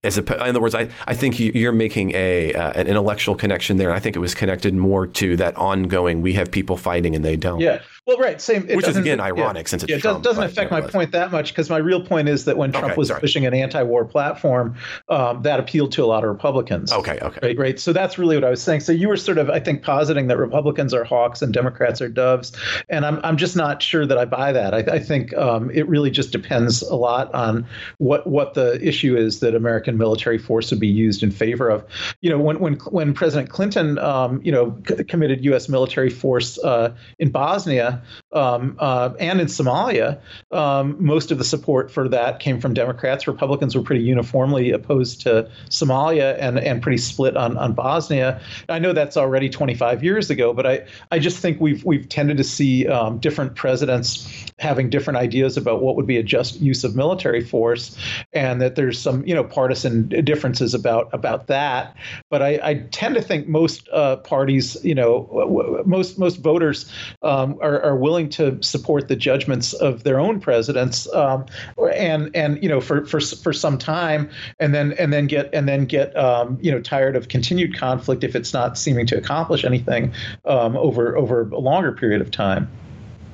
[0.04, 3.36] As a, in other words, I, I think you, are making a uh, an intellectual
[3.36, 3.92] connection there.
[3.92, 6.22] I think it was connected more to that ongoing.
[6.22, 7.62] We have people fighting and they don't.
[7.62, 8.66] Yeah, well, right, same.
[8.66, 11.50] Which is again ironic yeah, since it's yeah, Trump, doesn't affect my point that much
[11.50, 13.20] because my real point is that when Trump okay, was sorry.
[13.20, 14.76] pushing an anti-war platform,
[15.10, 16.94] um, that appealed to a lot of Republicans.
[16.94, 17.80] Okay, okay, right, right.
[17.80, 18.80] So that's really what I was saying.
[18.80, 22.08] So you were sort of, I think, positing that Republicans are hawks and Democrats are
[22.08, 22.54] doves,
[22.88, 24.74] and I'm I'm just not sure that I buy that.
[24.74, 29.18] I, I think um, it really just depends a lot on what what the issue
[29.18, 31.84] is that American military force would be used in favor of.
[32.22, 35.68] You know, when when when President Clinton, um, you know, c- committed U.S.
[35.68, 37.97] military force uh, in Bosnia
[38.32, 40.20] um, uh, and in Somalia,
[40.52, 43.28] um, most of the support for that came from Democrats.
[43.28, 48.42] Republicans were pretty uniformly opposed to Somalia and, and pretty split on, on Bosnia.
[48.70, 52.38] I know that's already 25 years ago, but I, I just think we've we've tended
[52.38, 54.28] to see um, different presidents
[54.60, 57.98] having different ideas about what would be a just use of military force,
[58.34, 61.96] and that there's some you know partisan differences about about that.
[62.30, 66.92] But I, I tend to think most uh, parties, you know, most most voters
[67.22, 71.46] um, are, are willing to support the judgments of their own presidents, um,
[71.94, 74.30] and and you know for for for some time,
[74.60, 78.24] and then and then get and then get um, you know tired of continued conflict
[78.24, 80.14] if it's not seeming to accomplish anything
[80.46, 82.70] um, over over a longer period of time.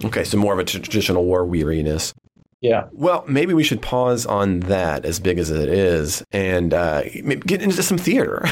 [0.05, 2.13] Okay, so more of a traditional war weariness.
[2.63, 2.87] Yeah.
[2.93, 7.03] Well, maybe we should pause on that, as big as it is, and uh,
[7.45, 8.41] get into some theater.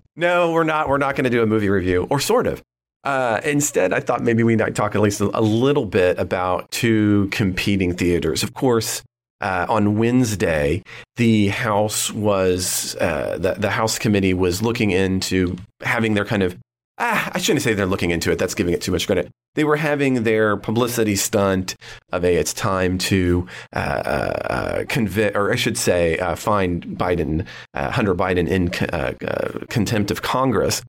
[0.16, 0.88] no, we're not.
[0.88, 2.64] We're not going to do a movie review, or sort of.
[3.08, 7.28] Uh, instead, I thought maybe we might talk at least a, little bit about two
[7.32, 8.42] competing theaters.
[8.42, 9.02] Of course,
[9.40, 10.82] uh, on Wednesday,
[11.16, 16.58] the House was uh, the the House committee was looking into having their kind of
[16.98, 18.38] ah, I shouldn't say they're looking into it.
[18.38, 19.30] That's giving it too much credit.
[19.54, 21.76] They were having their publicity stunt
[22.12, 27.46] of a it's time to uh, uh, convict, or I should say, uh, find Biden,
[27.72, 30.82] uh, Hunter Biden in uh, uh, contempt of Congress.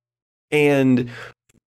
[0.51, 1.09] And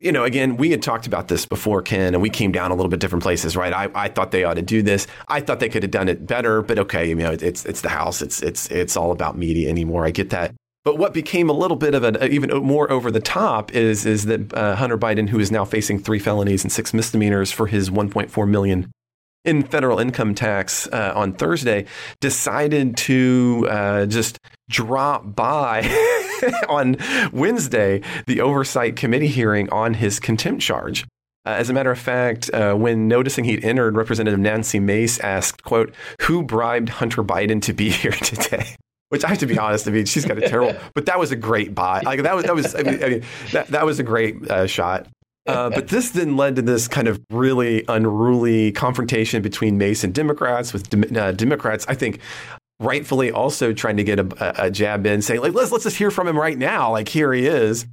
[0.01, 2.75] you know, again, we had talked about this before, Ken, and we came down a
[2.75, 3.73] little bit different places, right?
[3.73, 5.07] I, I thought they ought to do this.
[5.29, 7.91] I thought they could have done it better, but okay, you know, it's it's the
[7.91, 8.23] House.
[8.23, 10.07] It's it's it's all about media anymore.
[10.07, 10.55] I get that.
[10.85, 14.25] But what became a little bit of an even more over the top is is
[14.25, 17.91] that uh, Hunter Biden, who is now facing three felonies and six misdemeanors for his
[17.91, 18.91] 1.4 million
[19.45, 21.85] in federal income tax uh, on Thursday,
[22.21, 24.39] decided to uh, just
[24.71, 25.83] drop by
[26.68, 26.97] on
[27.32, 31.07] Wednesday the oversight committee hearing on his contempt charge.
[31.47, 35.64] Uh, as a matter of fact, uh, when noticing he'd entered, Representative Nancy Mace asked,
[35.64, 38.76] "quote Who bribed Hunter Biden to be here today?"
[39.09, 41.32] Which I have to be honest, I mean, she's got a terrible, but that was
[41.32, 42.03] a great buy.
[42.05, 43.22] Like that was that was I mean, I mean
[43.53, 45.07] that that was a great uh, shot.
[45.47, 50.14] Uh, but this then led to this kind of really unruly confrontation between Mace and
[50.14, 52.20] Democrats, with de- uh, Democrats, I think,
[52.81, 56.11] rightfully also trying to get a, a, jab in, saying like, let's let's just hear
[56.11, 56.91] from him right now.
[56.91, 57.87] Like here he is.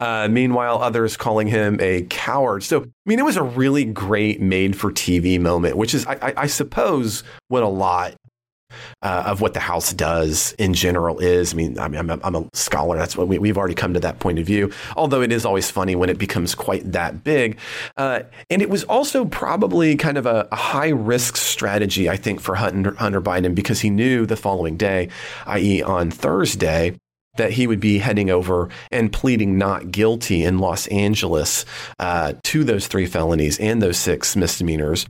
[0.00, 2.62] Uh, meanwhile, others calling him a coward.
[2.62, 6.14] So, I mean, it was a really great made for TV moment, which is, I,
[6.14, 8.14] I, I suppose, what a lot
[9.02, 11.52] uh, of what the House does in general is.
[11.52, 12.96] I mean, I am I'm, I'm a scholar.
[12.96, 14.72] That's what we, have already come to that point of view.
[14.96, 17.58] Although it is always funny when it becomes quite that big.
[17.96, 22.40] Uh, and it was also probably kind of a, a, high risk strategy, I think,
[22.40, 25.08] for Hunter, Hunter Biden because he knew the following day,
[25.46, 26.96] i.e., on Thursday,
[27.36, 31.64] that he would be heading over and pleading not guilty in Los Angeles
[31.98, 35.06] uh, to those three felonies and those six misdemeanors.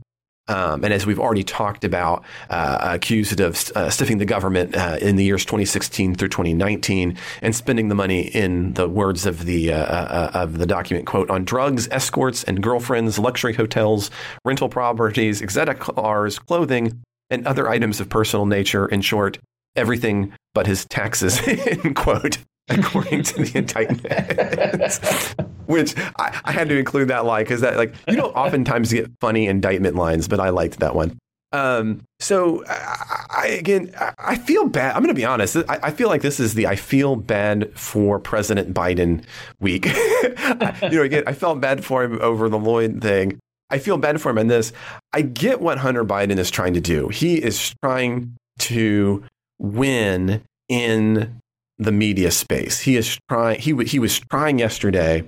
[0.47, 4.97] Um, and as we've already talked about, uh, accused of uh, stiffing the government uh,
[4.99, 9.71] in the years 2016 through 2019 and spending the money, in the words of the
[9.71, 14.09] uh, uh, of the document, quote, on drugs, escorts, and girlfriends, luxury hotels,
[14.43, 18.87] rental properties, exotic cars, clothing, and other items of personal nature.
[18.87, 19.37] In short,
[19.75, 22.39] everything but his taxes, end quote
[22.69, 25.35] according to the indictment.
[25.65, 29.09] Which I, I, had to include that line because that like you don't oftentimes get
[29.19, 31.17] funny indictment lines, but I liked that one.
[31.53, 34.95] Um, so I, I, again, I feel bad.
[34.95, 35.57] I'm going to be honest.
[35.57, 39.23] I, I, feel like this is the I feel bad for President Biden
[39.59, 39.85] week.
[40.81, 43.37] you know, again, I felt bad for him over the Lloyd thing.
[43.69, 44.71] I feel bad for him in this.
[45.13, 47.09] I get what Hunter Biden is trying to do.
[47.09, 49.23] He is trying to
[49.59, 51.40] win in
[51.81, 52.79] the media space.
[52.79, 53.59] He is trying.
[53.59, 55.23] He he was trying yesterday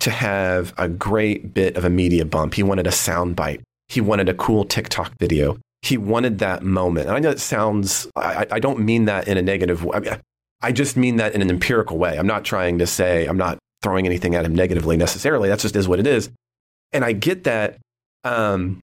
[0.00, 2.54] to have a great bit of a media bump.
[2.54, 3.62] He wanted a soundbite.
[3.88, 5.56] He wanted a cool TikTok video.
[5.82, 7.06] He wanted that moment.
[7.06, 8.06] And I know it sounds.
[8.14, 9.96] I, I don't mean that in a negative way.
[9.96, 10.20] I, mean,
[10.60, 12.18] I just mean that in an empirical way.
[12.18, 13.26] I'm not trying to say.
[13.26, 15.48] I'm not throwing anything at him negatively necessarily.
[15.48, 16.30] That just is what it is.
[16.92, 17.78] And I get that.
[18.24, 18.80] Um,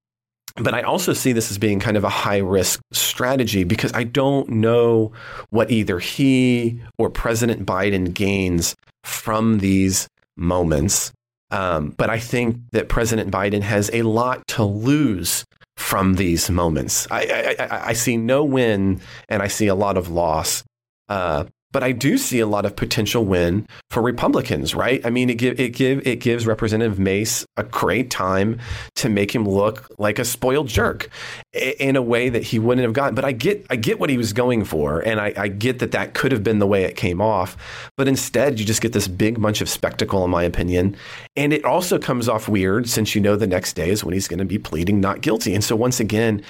[0.55, 4.03] but I also see this as being kind of a high risk strategy because I
[4.03, 5.11] don't know
[5.49, 11.11] what either he or President Biden gains from these moments.
[11.49, 15.43] Um, but I think that President Biden has a lot to lose
[15.77, 17.07] from these moments.
[17.09, 20.63] I, I, I see no win and I see a lot of loss.
[21.09, 25.05] Uh, but I do see a lot of potential win for Republicans, right?
[25.05, 28.59] I mean, it give it give it gives Representative Mace a great time
[28.95, 31.09] to make him look like a spoiled jerk
[31.51, 33.15] in a way that he wouldn't have gotten.
[33.15, 35.91] But I get I get what he was going for, and I, I get that
[35.91, 37.57] that could have been the way it came off.
[37.97, 40.95] But instead, you just get this big bunch of spectacle, in my opinion,
[41.35, 44.27] and it also comes off weird since you know the next day is when he's
[44.27, 46.43] going to be pleading not guilty, and so once again,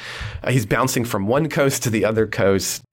[0.43, 2.83] uh, he's bouncing from one coast to the other coast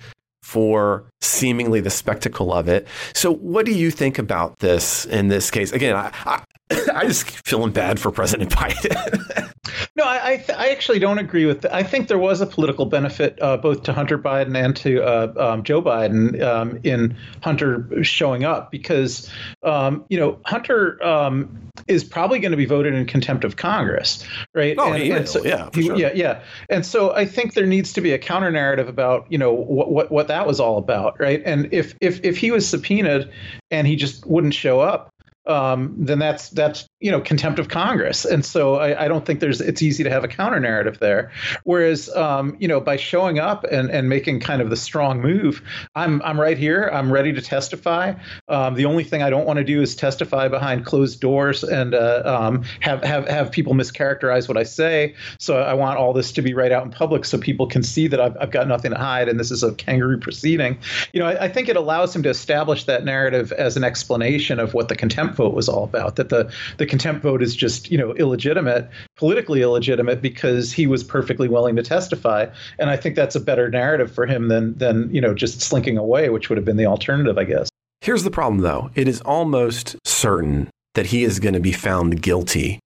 [0.51, 2.84] for seemingly the spectacle of it.
[3.14, 5.70] So, what do you think about this in this case?
[5.70, 6.42] Again, I,
[6.94, 9.52] I just feeling bad for President Biden.
[9.96, 11.74] no, I I, th- I, actually don't agree with that.
[11.74, 15.32] I think there was a political benefit uh, both to Hunter Biden and to uh,
[15.36, 19.28] um, Joe Biden um, in Hunter showing up because
[19.62, 24.24] um, you know Hunter um, is probably going to be voted in contempt of Congress,
[24.54, 24.76] right?
[24.78, 25.96] Oh, and, and so, yeah, he, sure.
[25.96, 26.42] yeah, yeah.
[26.68, 29.90] And so I think there needs to be a counter narrative about you know what
[29.90, 31.42] what what that was all about, right?
[31.44, 33.30] And if if if he was subpoenaed
[33.72, 35.12] and he just wouldn't show up,
[35.47, 38.24] um, then that's that's you know contempt of Congress.
[38.24, 41.32] And so I, I, don't think there's it's easy to have a counter narrative there.
[41.64, 45.62] Whereas um, you know by showing up and, and making kind of the strong move,
[45.94, 46.90] I'm I'm right here.
[46.92, 48.14] I'm ready to testify.
[48.48, 51.94] Um, the only thing I don't want to do is testify behind closed doors and
[51.94, 55.14] uh, um, have have have people mischaracterize what I say.
[55.38, 58.09] So I want all this to be right out in public so people can see
[58.09, 60.78] that I've, I've got nothing to hide and this is a kangaroo proceeding.
[61.14, 64.61] You know, I, I think it allows him to establish that narrative as an explanation
[64.61, 66.16] of what the contempt vote was all about.
[66.16, 71.03] That the the contempt vote is just you know illegitimate, politically illegitimate because he was
[71.03, 72.47] perfectly willing to testify.
[72.78, 75.97] And I think that's a better narrative for him than than you know just slinking
[75.97, 77.70] away, which would have been the alternative, I guess.
[78.01, 78.91] Here's the problem, though.
[78.95, 82.80] It is almost certain that he is going to be found guilty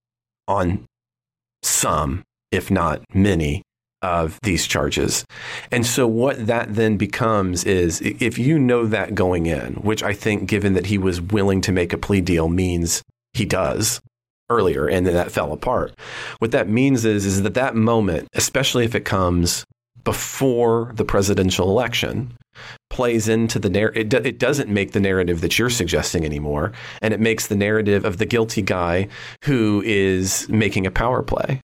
[0.49, 0.85] on
[1.63, 3.63] some, if not many,
[4.03, 5.25] of these charges.
[5.71, 10.13] And so, what that then becomes is if you know that going in, which I
[10.13, 13.03] think, given that he was willing to make a plea deal, means
[13.35, 14.01] he does
[14.51, 15.95] earlier and then that fell apart.
[16.39, 19.65] What that means is, is that that moment, especially if it comes
[20.05, 22.37] before the presidential election,
[22.91, 24.01] plays into the narrative.
[24.01, 26.73] It, do- it doesn't make the narrative that you're suggesting anymore.
[27.03, 29.09] And it makes the narrative of the guilty guy
[29.45, 31.61] who is making a power play.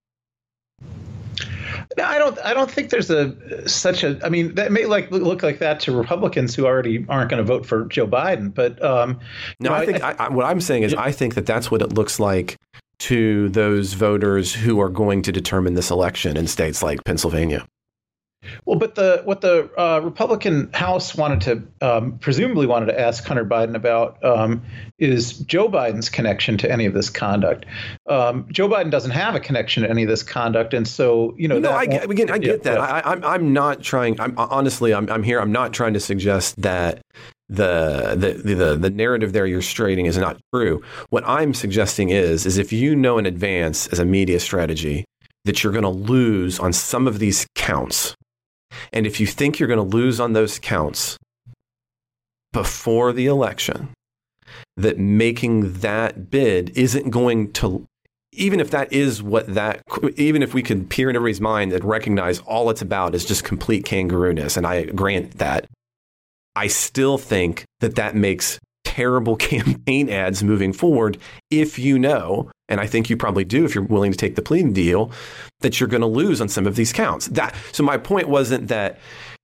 [1.97, 2.38] No, I don't.
[2.45, 4.18] I don't think there's a such a.
[4.24, 7.45] I mean, that may like look like that to Republicans who already aren't going to
[7.45, 8.55] vote for Joe Biden.
[8.55, 9.18] But um,
[9.59, 11.93] no, I think I, I, what I'm saying is I think that that's what it
[11.93, 12.57] looks like
[13.01, 17.66] to those voters who are going to determine this election in states like Pennsylvania.
[18.64, 21.41] Well, but the what the uh, Republican House wanted
[21.80, 24.62] to um, presumably wanted to ask Hunter Biden about um,
[24.99, 27.66] is Joe Biden's connection to any of this conduct.
[28.09, 31.49] Um, Joe Biden doesn't have a connection to any of this conduct, and so you
[31.49, 31.59] know.
[31.59, 32.80] No, I, again, I get yeah, that.
[32.80, 34.20] I, I'm I'm not trying.
[34.20, 35.41] I'm honestly, I'm I'm here.
[35.41, 37.03] I'm not trying to suggest that
[37.51, 40.82] the, the the the narrative there you're stating is not true.
[41.11, 45.05] What I'm suggesting is is if you know in advance as a media strategy
[45.45, 48.14] that you're going to lose on some of these counts
[48.92, 51.16] and if you think you're going to lose on those counts
[52.52, 53.90] before the election,
[54.76, 57.86] that making that bid isn't going to,
[58.32, 59.82] even if that is what that,
[60.16, 63.44] even if we can peer in everybody's mind and recognize all it's about is just
[63.44, 65.66] complete kangarooness, and I grant that,
[66.56, 71.18] I still think that that makes terrible campaign ads moving forward
[71.50, 74.42] if you know and I think you probably do if you're willing to take the
[74.42, 75.10] plea deal,
[75.60, 77.26] that you're going to lose on some of these counts.
[77.28, 78.98] That so my point wasn't that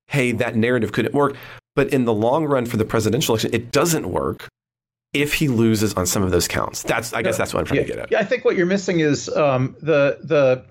[0.09, 1.37] hey that narrative couldn't work,
[1.75, 4.49] but in the long run for the presidential election, it doesn't work
[5.13, 6.83] if he loses on some of those counts.
[6.83, 8.13] That's I guess that's what I'm trying yeah, to get at.
[8.13, 10.65] Yeah, I think what you're missing is um, the the.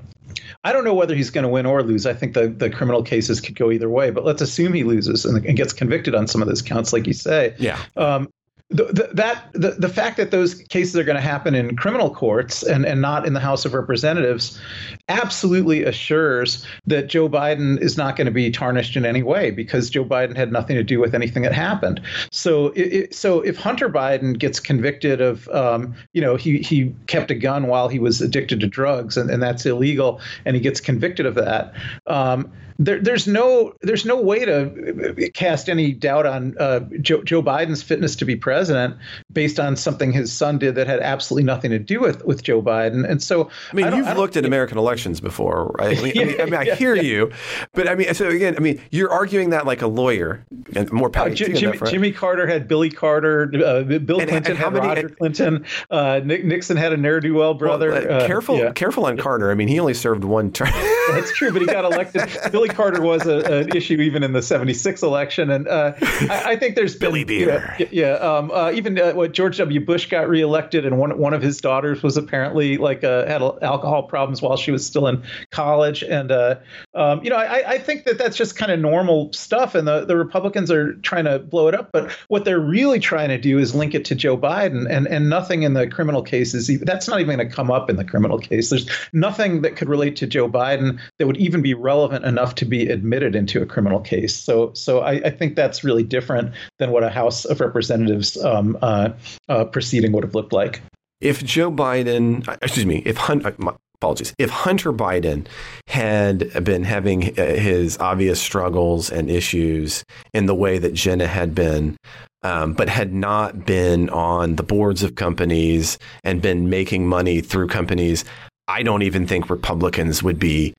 [0.64, 2.08] I don't know whether he's going to win or lose.
[2.08, 5.24] I think the, the criminal cases could go either way, but let's assume he loses
[5.24, 7.54] and, and gets convicted on some of those counts, like you say.
[7.60, 7.80] Yeah.
[7.96, 8.28] Um,
[8.70, 12.64] the, that the, the fact that those cases are going to happen in criminal courts
[12.64, 14.60] and, and not in the House of Representatives
[15.08, 19.92] absolutely assures that Joe Biden is not going to be tarnished in any way because
[19.92, 22.02] Joe Biden had nothing to do with anything that happened.
[22.32, 26.96] So it, it, so if Hunter Biden gets convicted of um, you know he he
[27.06, 30.62] kept a gun while he was addicted to drugs and, and that's illegal and he
[30.62, 31.72] gets convicted of that.
[32.08, 37.42] Um, there, there's no there's no way to cast any doubt on uh, Joe, Joe,
[37.42, 38.98] Biden's fitness to be president
[39.32, 42.62] based on something his son did that had absolutely nothing to do with with Joe
[42.62, 43.10] Biden.
[43.10, 45.98] And so, I mean, I you've I looked at American elections before, right?
[45.98, 47.02] I mean, yeah, I, mean, I, mean, I yeah, hear yeah.
[47.02, 47.32] you,
[47.74, 50.46] but I mean, so again, I mean, you're arguing that like a lawyer,
[50.76, 51.28] and more power.
[51.28, 55.10] Uh, Jimmy, Jimmy, Carter had Billy Carter, uh, Bill and, Clinton and had many, Roger
[55.10, 57.92] Clinton, uh, Nixon had a ne'er do well brother.
[57.92, 59.50] Well, uh, careful, careful on Carter.
[59.50, 60.68] I mean, he only served one term.
[61.08, 62.24] That's true, but he got elected.
[62.52, 66.56] Billy Carter was a, an issue even in the '76 election, and uh, I, I,
[66.56, 67.76] think there's Billy been, Beer.
[67.80, 69.84] Yeah, yeah um, uh, even uh, what George W.
[69.84, 74.04] Bush got reelected, and one one of his daughters was apparently like uh, had alcohol
[74.04, 76.56] problems while she was still in college, and uh,
[76.94, 80.06] um, you know I, I think that that's just kind of normal stuff, and the
[80.06, 83.58] the Republicans are trying to blow it up, but what they're really trying to do
[83.60, 87.20] is link it to Joe Biden, and and nothing in the criminal cases that's not
[87.20, 88.70] even going to come up in the criminal case.
[88.70, 92.66] There's nothing that could relate to Joe Biden that would even be relevant enough to
[92.66, 94.36] be admitted into a criminal case.
[94.36, 98.78] So, so I, I think that's really different than what a House of Representatives um,
[98.82, 99.10] uh,
[99.50, 100.82] uh, proceeding would have looked like.
[101.22, 105.48] If Joe Biden, excuse me, if Hunter, uh, apologies, if Hunter Biden
[105.88, 111.56] had been having uh, his obvious struggles and issues in the way that Jenna had
[111.56, 111.98] been,
[112.44, 117.68] um, but had not been on the boards of companies and been making money through
[117.68, 118.24] companies,
[118.68, 120.74] I don't even think Republicans would be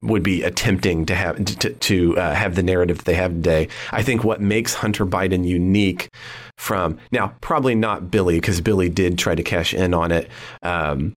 [0.00, 3.68] would be attempting to have to, to uh, have the narrative that they have today.
[3.90, 6.08] I think what makes Hunter Biden unique
[6.56, 10.30] from now probably not Billy because Billy did try to cash in on it.
[10.62, 11.14] Um,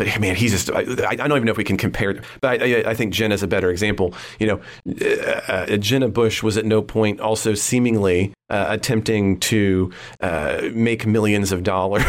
[0.00, 0.80] but man, he's just, I,
[1.10, 2.22] I, don't even know if we can compare.
[2.40, 4.14] But I, I, think Jen is a better example.
[4.38, 9.92] You know, uh, uh, Jenna Bush was at no point also seemingly uh, attempting to
[10.22, 12.02] uh, make millions of dollars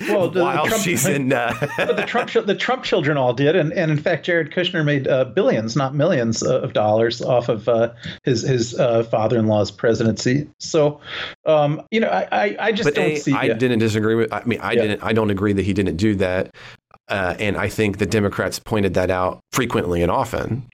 [0.00, 1.32] well, the, while the Trump, she's in.
[1.32, 5.06] Uh, the Trump the Trump children all did, and, and in fact, Jared Kushner made
[5.06, 7.68] uh, billions, not millions, of dollars off of
[8.24, 10.48] his his father-in-law's presidency.
[10.58, 11.00] So,
[11.46, 13.32] um, you know, I I, just but don't a, see.
[13.32, 14.32] I didn't disagree with.
[14.32, 14.82] I mean, I yeah.
[14.82, 15.04] didn't.
[15.04, 16.52] I don't agree that he didn't do that.
[17.08, 20.68] Uh, and I think the Democrats pointed that out frequently and often.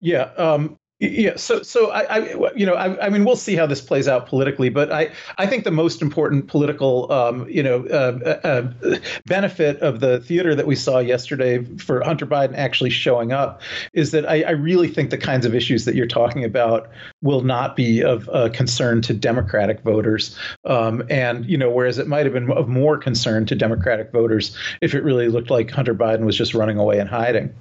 [0.00, 2.18] Yeah, um, yeah, so so I, I
[2.56, 5.46] you know I, I, mean we'll see how this plays out politically, but I I
[5.46, 10.54] think the most important political um, you know uh, uh, uh, benefit of the theater
[10.54, 13.60] that we saw yesterday for Hunter Biden actually showing up
[13.92, 16.88] is that I, I really think the kinds of issues that you're talking about
[17.20, 20.34] will not be of uh, concern to Democratic voters,
[20.64, 24.56] um, and you know whereas it might have been of more concern to Democratic voters
[24.80, 27.54] if it really looked like Hunter Biden was just running away and hiding.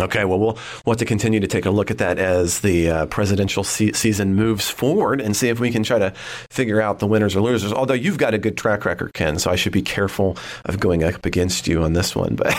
[0.00, 3.06] Okay, well, we'll want to continue to take a look at that as the uh,
[3.06, 6.10] presidential se- season moves forward and see if we can try to
[6.50, 7.72] figure out the winners or losers.
[7.72, 11.04] Although you've got a good track record, Ken, so I should be careful of going
[11.04, 12.34] up against you on this one.
[12.34, 12.52] But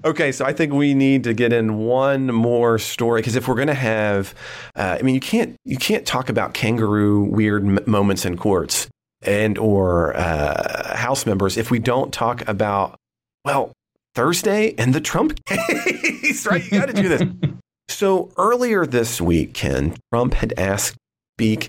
[0.06, 3.56] okay, so I think we need to get in one more story because if we're
[3.56, 4.34] going to have,
[4.74, 8.88] uh, I mean, you can't you can't talk about kangaroo weird m- moments in courts
[9.20, 12.96] and or uh, House members if we don't talk about
[13.44, 13.72] well
[14.18, 16.64] Thursday and the Trump case, right?
[16.64, 17.22] You got to do this.
[17.88, 20.96] so earlier this week, Ken, Trump had asked
[21.36, 21.68] speak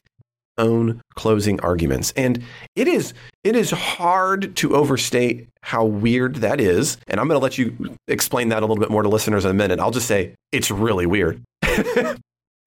[0.57, 2.11] own closing arguments.
[2.17, 2.43] And
[2.75, 6.97] it is it is hard to overstate how weird that is.
[7.07, 9.51] And I'm going to let you explain that a little bit more to listeners in
[9.51, 9.79] a minute.
[9.79, 11.43] I'll just say it's really weird.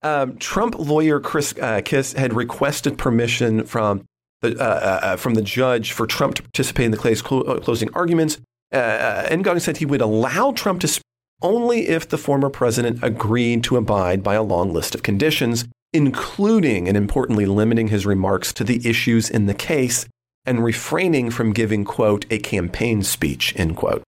[0.03, 4.05] um, Trump lawyer Chris uh, Kiss had requested permission from
[4.43, 7.59] the uh, uh, uh from the judge for Trump to participate in the case uh,
[7.61, 8.39] closing arguments.
[8.73, 11.03] Uh, Engoron said he would allow Trump to speak
[11.43, 16.89] only if the former president agreed to abide by a long list of conditions, including
[16.89, 20.07] and importantly limiting his remarks to the issues in the case
[20.47, 24.03] and refraining from giving, quote, a campaign speech, end quote.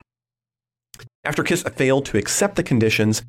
[1.24, 3.22] After Kiss failed to accept the conditions,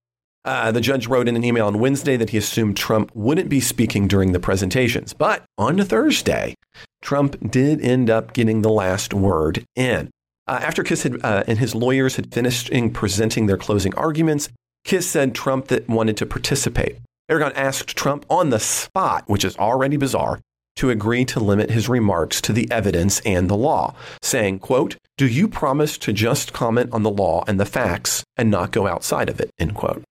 [0.43, 3.59] uh, the judge wrote in an email on Wednesday that he assumed Trump wouldn't be
[3.59, 5.13] speaking during the presentations.
[5.13, 6.55] But on Thursday,
[7.01, 10.09] Trump did end up getting the last word in.
[10.47, 14.49] Uh, after Kiss had, uh, and his lawyers had finished presenting their closing arguments,
[14.83, 16.97] Kiss said Trump that wanted to participate.
[17.29, 20.39] Engoron asked Trump on the spot, which is already bizarre,
[20.75, 25.27] to agree to limit his remarks to the evidence and the law, saying, quote, Do
[25.27, 29.29] you promise to just comment on the law and the facts and not go outside
[29.29, 29.49] of it?
[29.57, 30.03] End quote.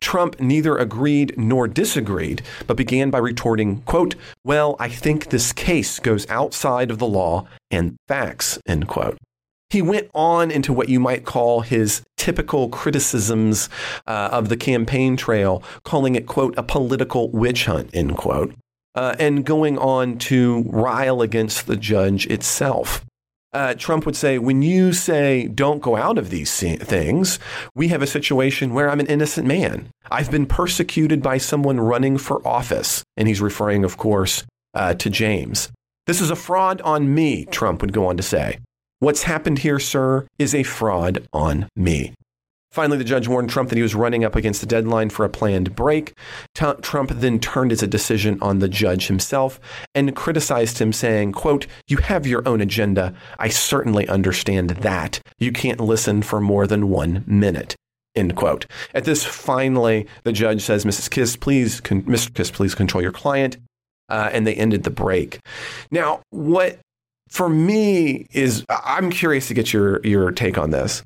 [0.00, 6.00] Trump neither agreed nor disagreed, but began by retorting, quote, Well, I think this case
[6.00, 9.16] goes outside of the law and facts, end quote.
[9.74, 13.68] He went on into what you might call his typical criticisms
[14.06, 18.54] uh, of the campaign trail, calling it, quote, a political witch hunt, end quote,
[18.94, 23.04] uh, and going on to rile against the judge itself.
[23.52, 27.40] Uh, Trump would say, when you say don't go out of these things,
[27.74, 29.88] we have a situation where I'm an innocent man.
[30.08, 33.02] I've been persecuted by someone running for office.
[33.16, 35.72] And he's referring, of course, uh, to James.
[36.06, 38.60] This is a fraud on me, Trump would go on to say.
[39.04, 42.14] What's happened here, sir, is a fraud on me.
[42.72, 45.28] Finally, the judge warned Trump that he was running up against the deadline for a
[45.28, 46.14] planned break.
[46.54, 49.60] T- Trump then turned his decision on the judge himself
[49.94, 53.12] and criticized him, saying, quote, You have your own agenda.
[53.38, 55.20] I certainly understand that.
[55.38, 57.76] You can't listen for more than one minute.
[58.14, 58.64] End quote.
[58.94, 61.10] At this, finally, the judge says, Mrs.
[61.10, 62.32] Kiss, please, con- Mr.
[62.32, 63.58] Kiss, please control your client.
[64.08, 65.40] Uh, and they ended the break.
[65.90, 66.78] Now, what
[67.34, 71.02] for me is I'm curious to get your your take on this.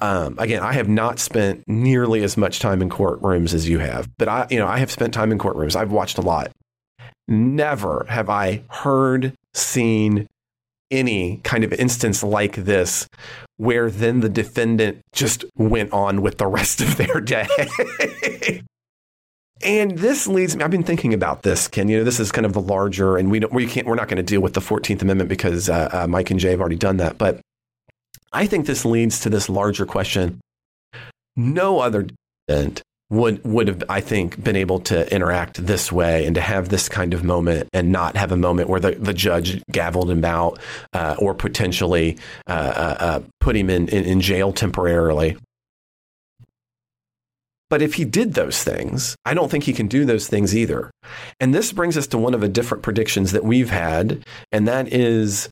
[0.00, 4.08] Um, again, I have not spent nearly as much time in courtrooms as you have,
[4.18, 5.76] but I, you know, I have spent time in courtrooms.
[5.76, 6.50] I've watched a lot.
[7.28, 10.26] Never have I heard, seen
[10.90, 13.06] any kind of instance like this
[13.56, 17.46] where then the defendant just went on with the rest of their day.
[19.64, 20.62] And this leads me.
[20.62, 21.88] I've been thinking about this, Ken.
[21.88, 24.08] You know, this is kind of the larger, and we don't, we can't, we're not
[24.08, 26.76] going to deal with the Fourteenth Amendment because uh, uh, Mike and Jay have already
[26.76, 27.16] done that.
[27.16, 27.40] But
[28.32, 30.40] I think this leads to this larger question.
[31.34, 32.08] No other
[32.46, 36.68] defendant would would have, I think, been able to interact this way and to have
[36.68, 40.24] this kind of moment and not have a moment where the, the judge gavelled him
[40.24, 40.58] out
[40.92, 45.36] uh, or potentially uh, uh, uh, put him in, in, in jail temporarily
[47.74, 50.92] But if he did those things, I don't think he can do those things either.
[51.40, 54.92] And this brings us to one of the different predictions that we've had, and that
[54.92, 55.48] is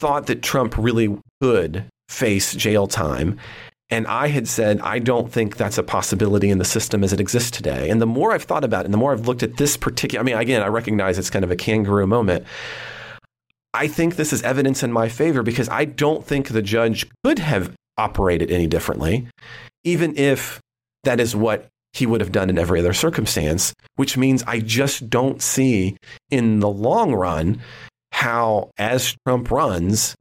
[0.00, 3.38] thought that Trump really could face jail time.
[3.88, 7.20] And I had said, I don't think that's a possibility in the system as it
[7.20, 7.88] exists today.
[7.88, 10.20] And the more I've thought about it, and the more I've looked at this particular,
[10.20, 12.44] I mean, again, I recognize it's kind of a kangaroo moment.
[13.72, 17.38] I think this is evidence in my favor because I don't think the judge could
[17.38, 19.28] have operated any differently,
[19.84, 20.60] even if
[21.06, 25.08] that is what he would have done in every other circumstance, which means I just
[25.08, 25.96] don't see
[26.30, 27.60] in the long run
[28.12, 30.14] how, as Trump runs,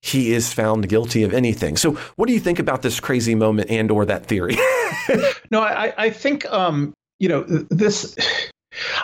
[0.00, 1.76] he is found guilty of anything.
[1.76, 4.56] So, what do you think about this crazy moment and/or that theory?
[5.50, 8.14] no, I, I think um, you know this.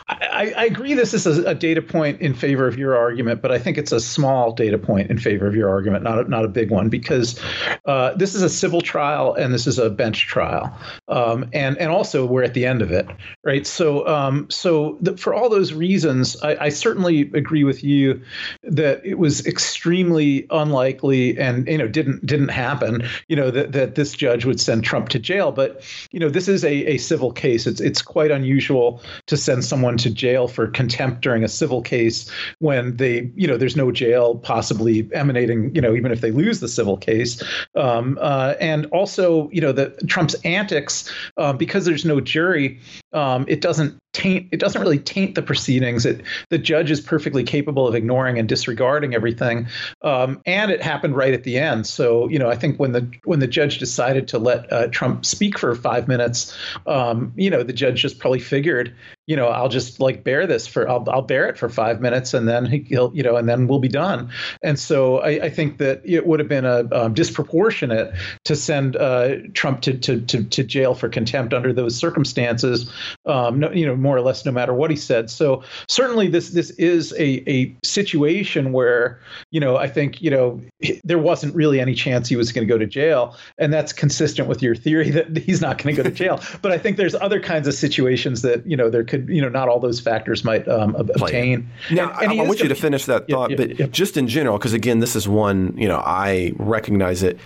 [0.08, 3.52] I, I, agree this is a, a, data point in favor of your argument, but
[3.52, 6.44] I think it's a small data point in favor of your argument, not a, not
[6.44, 7.40] a big one, because
[7.84, 10.76] uh, this is a civil trial and this is a bench trial,
[11.08, 13.06] um, and and also we're at the end of it,
[13.44, 13.66] right?
[13.66, 18.22] So um, so the, for all those reasons, I, I, certainly agree with you
[18.62, 23.94] that it was extremely unlikely and you know didn't didn't happen, you know that that
[23.94, 27.32] this judge would send Trump to jail, but you know this is a, a civil
[27.32, 27.66] case.
[27.66, 32.30] It's it's quite unusual to send someone to jail for contempt during a civil case
[32.58, 36.60] when they, you know, there's no jail possibly emanating, you know, even if they lose
[36.60, 37.42] the civil case.
[37.74, 42.78] Um, uh, and also, you know, the Trump's antics, uh, because there's no jury,
[43.12, 46.04] um, it doesn't taint it doesn't really taint the proceedings.
[46.06, 49.68] It the judge is perfectly capable of ignoring and disregarding everything
[50.02, 51.86] um, and it happened right at the end.
[51.86, 55.24] So you know i think when the when the judge decided to let uh, trump
[55.24, 56.56] speak for five minutes
[56.86, 58.94] um, you know the judge just probably figured
[59.26, 62.34] you know i'll just like bear this for i'll, I'll bear it for five minutes
[62.34, 64.30] and then he'll you know and then we'll be done.
[64.62, 69.36] And so i, I think that it would have been a disproportionate to send uh,
[69.54, 72.90] trump to, to to to jail for contempt under those circumstances
[73.26, 75.30] um, no, you know more or less no matter what he said.
[75.30, 79.20] So certainly this this is a a situation where
[79.50, 80.60] you know I think you know
[81.04, 84.48] there wasn't really any chance he was going to go to jail, and that's consistent
[84.48, 86.40] with your theory that he's not going to go to jail.
[86.62, 89.48] but I think there's other kinds of situations that you know there could you know
[89.48, 91.68] not all those factors might um, obtain.
[91.90, 93.86] Now and, and I, I want you to finish that thought, yeah, yeah, but yeah.
[93.86, 97.38] just in general, because again, this is one you know I recognize it.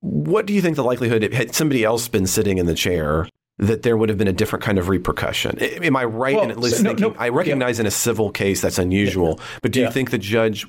[0.00, 3.28] What do you think the likelihood had somebody else been sitting in the chair
[3.60, 5.58] that there would have been a different kind of repercussion.
[5.58, 7.12] Am I right well, in at least so, thinking?
[7.12, 7.82] No, I recognize yeah.
[7.82, 9.44] in a civil case that's unusual, yeah.
[9.62, 9.86] but do yeah.
[9.86, 10.66] you think the judge?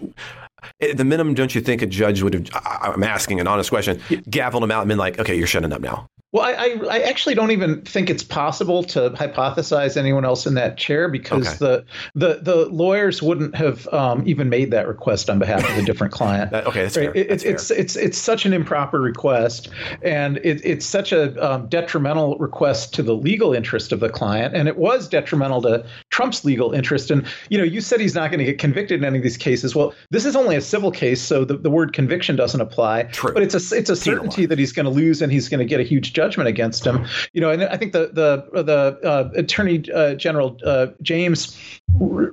[0.79, 2.49] At the minimum, don't you think a judge would have?
[2.63, 3.97] I'm asking an honest question.
[4.09, 7.35] Gavelled him out and been like, "Okay, you're shutting up now." Well, I, I, actually
[7.35, 11.57] don't even think it's possible to hypothesize anyone else in that chair because okay.
[11.57, 15.81] the, the the lawyers wouldn't have um, even made that request on behalf of a
[15.81, 16.51] different client.
[16.51, 17.11] that, okay, that's right?
[17.11, 17.17] fair.
[17.17, 17.77] It, that's it's, fair.
[17.77, 19.67] it's it's such an improper request,
[20.01, 24.55] and it, it's such a um, detrimental request to the legal interest of the client,
[24.55, 27.11] and it was detrimental to Trump's legal interest.
[27.11, 29.35] And you know, you said he's not going to get convicted in any of these
[29.35, 29.75] cases.
[29.75, 33.03] Well, this is only a civil case, so the, the word conviction doesn't apply.
[33.03, 33.33] True.
[33.33, 35.65] But it's a it's a certainty that he's going to lose and he's going to
[35.65, 37.05] get a huge judgment against him.
[37.33, 40.87] You know, and I think the the the uh, Attorney uh, General uh,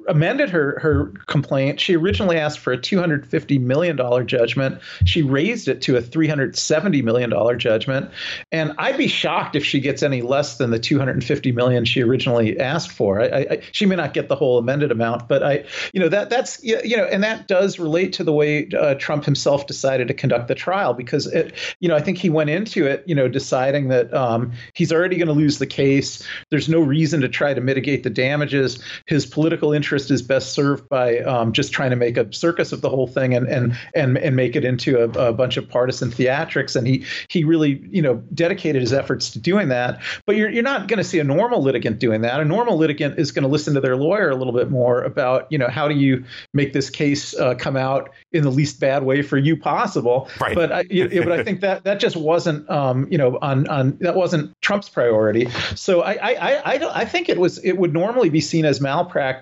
[0.08, 1.80] Amended her her complaint.
[1.80, 4.80] She originally asked for a 250 million dollar judgment.
[5.04, 8.10] She raised it to a 370 million dollar judgment,
[8.52, 12.58] and I'd be shocked if she gets any less than the 250 million she originally
[12.58, 13.20] asked for.
[13.20, 16.30] I, I, she may not get the whole amended amount, but I, you know, that
[16.30, 20.14] that's you know, and that does relate to the way uh, Trump himself decided to
[20.14, 23.28] conduct the trial because it, you know, I think he went into it, you know,
[23.28, 26.26] deciding that um, he's already going to lose the case.
[26.50, 28.78] There's no reason to try to mitigate the damages.
[29.06, 32.80] His political interest is best served by um, just trying to make a circus of
[32.80, 36.10] the whole thing and and and and make it into a, a bunch of partisan
[36.10, 36.76] theatrics.
[36.76, 40.00] And he he really you know dedicated his efforts to doing that.
[40.26, 42.40] But you're you're not going to see a normal litigant doing that.
[42.40, 45.50] A normal litigant is going to listen to their lawyer a little bit more about
[45.50, 49.04] you know how do you make this case uh, come out in the least bad
[49.04, 50.28] way for you possible.
[50.40, 50.54] Right.
[50.54, 53.96] But I, you, but I think that that just wasn't um, you know on on
[54.00, 55.48] that wasn't Trump's priority.
[55.74, 59.37] So I, I, I, I think it was it would normally be seen as malpractice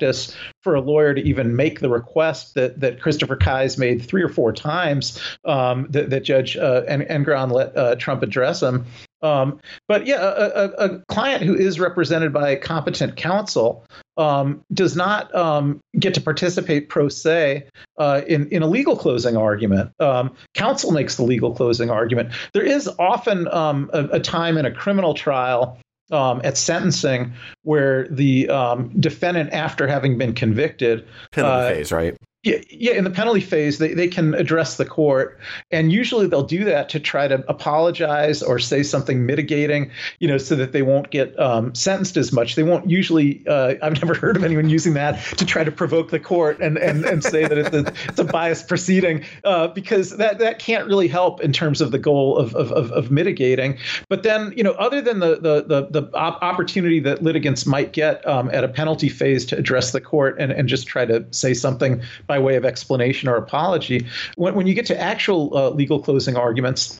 [0.62, 4.28] for a lawyer to even make the request that that Christopher Kise made three or
[4.28, 8.86] four times um, that, that Judge uh, Engoron let uh, Trump address him.
[9.22, 13.84] Um, but yeah, a, a, a, client who is represented by competent counsel
[14.18, 17.66] um, does not um, get to participate pro se
[17.98, 19.90] uh, in in a legal closing argument.
[20.00, 22.32] Um, counsel makes the legal closing argument.
[22.52, 25.78] There is often um, a, a, time in a criminal trial.
[26.12, 27.32] Um, at sentencing,
[27.62, 28.48] where the
[28.96, 32.16] defendant, after having been convicted, penalty uh, phase, right?
[32.46, 32.92] Yeah, yeah.
[32.92, 35.36] In the penalty phase, they, they can address the court,
[35.72, 39.90] and usually they'll do that to try to apologize or say something mitigating,
[40.20, 42.54] you know, so that they won't get um, sentenced as much.
[42.54, 43.44] They won't usually.
[43.48, 46.78] Uh, I've never heard of anyone using that to try to provoke the court and
[46.78, 50.86] and, and say that it's a, it's a biased proceeding, uh, because that that can't
[50.86, 53.76] really help in terms of the goal of of, of, of mitigating.
[54.08, 58.24] But then, you know, other than the the the, the opportunity that litigants might get
[58.24, 61.52] um, at a penalty phase to address the court and and just try to say
[61.52, 64.06] something by by way of explanation or apology.
[64.36, 66.98] When, when you get to actual uh, legal closing arguments,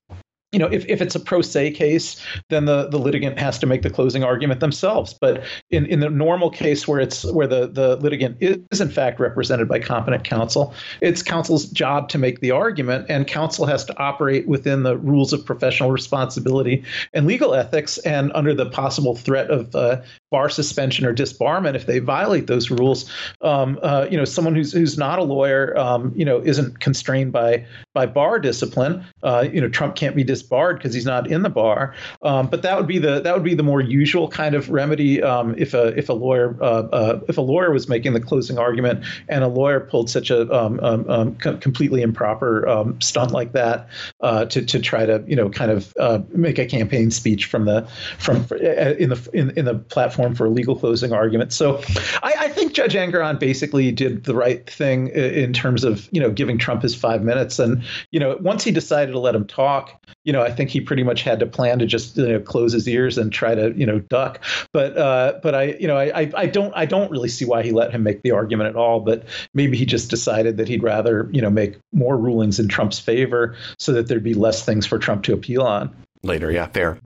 [0.52, 3.66] you know, if, if it's a pro se case, then the, the litigant has to
[3.66, 5.12] make the closing argument themselves.
[5.12, 9.20] But in, in the normal case where it's where the, the litigant is in fact
[9.20, 10.72] represented by competent counsel,
[11.02, 15.34] it's counsel's job to make the argument, and counsel has to operate within the rules
[15.34, 21.04] of professional responsibility and legal ethics, and under the possible threat of uh, bar suspension
[21.04, 23.10] or disbarment if they violate those rules.
[23.42, 27.32] Um, uh, you know, someone who's who's not a lawyer, um, you know, isn't constrained
[27.32, 29.04] by by bar discipline.
[29.22, 31.94] Uh, you know, Trump can't be disbarred barred because he's not in the bar.
[32.22, 35.22] Um, but that would be the that would be the more usual kind of remedy
[35.22, 38.58] um, if a if a lawyer uh, uh, if a lawyer was making the closing
[38.58, 43.52] argument and a lawyer pulled such a um, um, um completely improper um, stunt like
[43.52, 43.88] that
[44.20, 47.64] uh, to to try to you know kind of uh, make a campaign speech from
[47.64, 47.86] the
[48.18, 51.52] from uh, in the in, in the platform for a legal closing argument.
[51.52, 51.82] So
[52.22, 56.30] I, I think Judge Engoron basically did the right thing in terms of you know
[56.30, 60.02] giving Trump his five minutes and you know once he decided to let him talk
[60.26, 62.72] you know, I think he pretty much had to plan to just you know close
[62.72, 64.42] his ears and try to you know duck.
[64.72, 67.70] But uh, but I you know I, I don't I don't really see why he
[67.70, 69.00] let him make the argument at all.
[69.00, 69.24] But
[69.54, 73.56] maybe he just decided that he'd rather you know make more rulings in Trump's favor
[73.78, 76.50] so that there'd be less things for Trump to appeal on later.
[76.50, 76.98] Yeah, fair.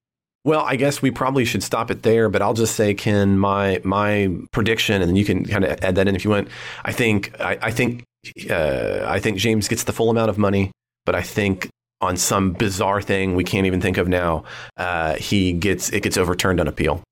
[0.42, 3.82] Well, I guess we probably should stop it there, but I'll just say, Ken, my
[3.84, 6.48] my prediction, and you can kind of add that in if you want.
[6.86, 8.04] I think I, I think
[8.48, 10.70] uh, I think James gets the full amount of money,
[11.04, 11.68] but I think
[12.00, 14.44] on some bizarre thing we can't even think of now,
[14.76, 17.02] uh, he gets it gets overturned on appeal.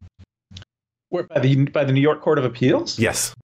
[1.11, 2.99] Where, by the by the New York Court of Appeals?
[2.99, 3.35] Yes.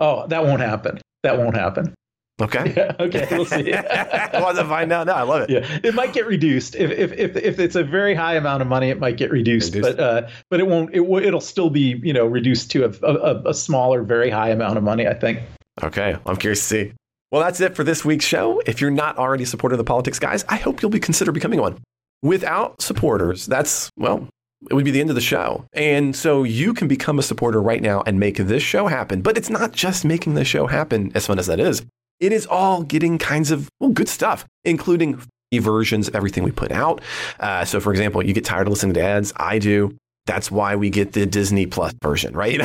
[0.00, 1.00] Oh, that won't happen.
[1.22, 1.94] That won't happen.
[2.40, 2.72] Okay.
[2.76, 3.28] Yeah, okay.
[3.30, 3.72] We'll see.
[3.74, 5.14] I want to find out now.
[5.14, 5.50] I love it.
[5.50, 8.68] Yeah, it might get reduced if if if, if it's a very high amount of
[8.68, 8.88] money.
[8.88, 9.96] It might get reduced, reduced.
[9.96, 10.90] but uh, but it won't.
[10.94, 14.48] It w- it'll still be you know reduced to a, a, a smaller, very high
[14.48, 15.06] amount of money.
[15.06, 15.40] I think.
[15.82, 16.92] Okay, I'm curious to see.
[17.32, 18.60] Well, that's it for this week's show.
[18.66, 21.32] If you're not already a supporter of the Politics Guys, I hope you'll be consider
[21.32, 21.78] becoming one.
[22.22, 24.28] Without supporters, that's, well,
[24.70, 25.64] it would be the end of the show.
[25.72, 29.22] And so you can become a supporter right now and make this show happen.
[29.22, 31.82] But it's not just making the show happen, as fun as that is.
[32.20, 35.18] It is all getting kinds of well, good stuff, including
[35.54, 37.00] versions of everything we put out.
[37.40, 39.32] Uh, so, for example, you get tired of listening to ads.
[39.36, 39.96] I do.
[40.26, 42.60] That's why we get the Disney Plus version, right?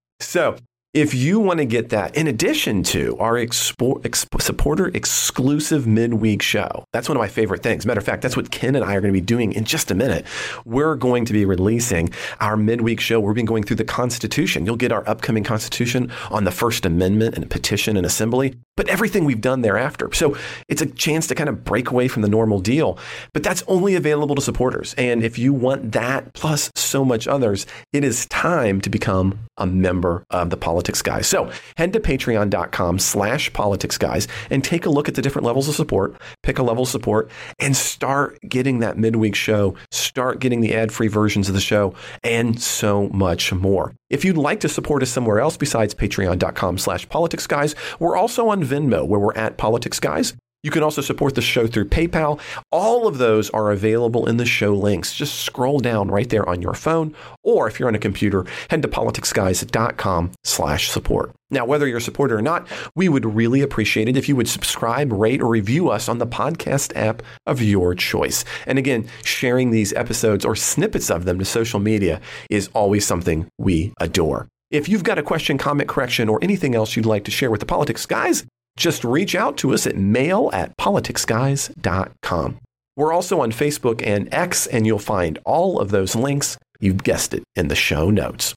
[0.20, 0.56] so
[0.94, 6.40] if you want to get that, in addition to our expo- exp- supporter exclusive midweek
[6.40, 7.84] show, that's one of my favorite things.
[7.84, 9.90] Matter of fact, that's what Ken and I are going to be doing in just
[9.90, 10.24] a minute.
[10.64, 12.10] We're going to be releasing
[12.40, 13.20] our midweek show.
[13.20, 14.64] We've been going through the Constitution.
[14.64, 19.26] You'll get our upcoming Constitution on the First Amendment and petition and assembly, but everything
[19.26, 20.10] we've done thereafter.
[20.14, 22.98] So it's a chance to kind of break away from the normal deal.
[23.34, 24.94] But that's only available to supporters.
[24.96, 29.66] And if you want that plus so much others, it is time to become a
[29.66, 31.26] member of the Politics Guys.
[31.26, 35.68] So head to patreon.com slash politics guys and take a look at the different levels
[35.68, 36.14] of support,
[36.44, 41.08] pick a level of support, and start getting that midweek show, start getting the ad-free
[41.08, 43.92] versions of the show, and so much more.
[44.08, 48.48] If you'd like to support us somewhere else besides patreon.com slash politics guys, we're also
[48.48, 50.34] on Venmo where we're at politics guys.
[50.64, 52.40] You can also support the show through PayPal.
[52.72, 55.14] All of those are available in the show links.
[55.14, 58.82] Just scroll down right there on your phone, or if you're on a computer, head
[58.82, 61.32] to politicsguys.com slash support.
[61.50, 64.48] Now, whether you're a supporter or not, we would really appreciate it if you would
[64.48, 68.44] subscribe, rate, or review us on the podcast app of your choice.
[68.66, 73.46] And again, sharing these episodes or snippets of them to social media is always something
[73.58, 74.48] we adore.
[74.70, 77.60] If you've got a question, comment, correction, or anything else you'd like to share with
[77.60, 78.44] the Politics Guys,
[78.78, 82.58] just reach out to us at mail at politicsguys.com.
[82.96, 87.34] We're also on Facebook and X, and you'll find all of those links, you've guessed
[87.34, 88.54] it, in the show notes.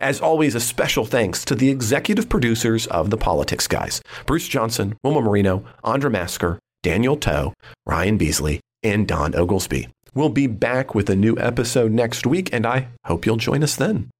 [0.00, 4.96] As always, a special thanks to the executive producers of The Politics Guys Bruce Johnson,
[5.04, 7.52] Wilma Marino, Andra Masker, Daniel Toe,
[7.86, 9.88] Ryan Beasley, and Don Oglesby.
[10.14, 13.76] We'll be back with a new episode next week, and I hope you'll join us
[13.76, 14.10] then.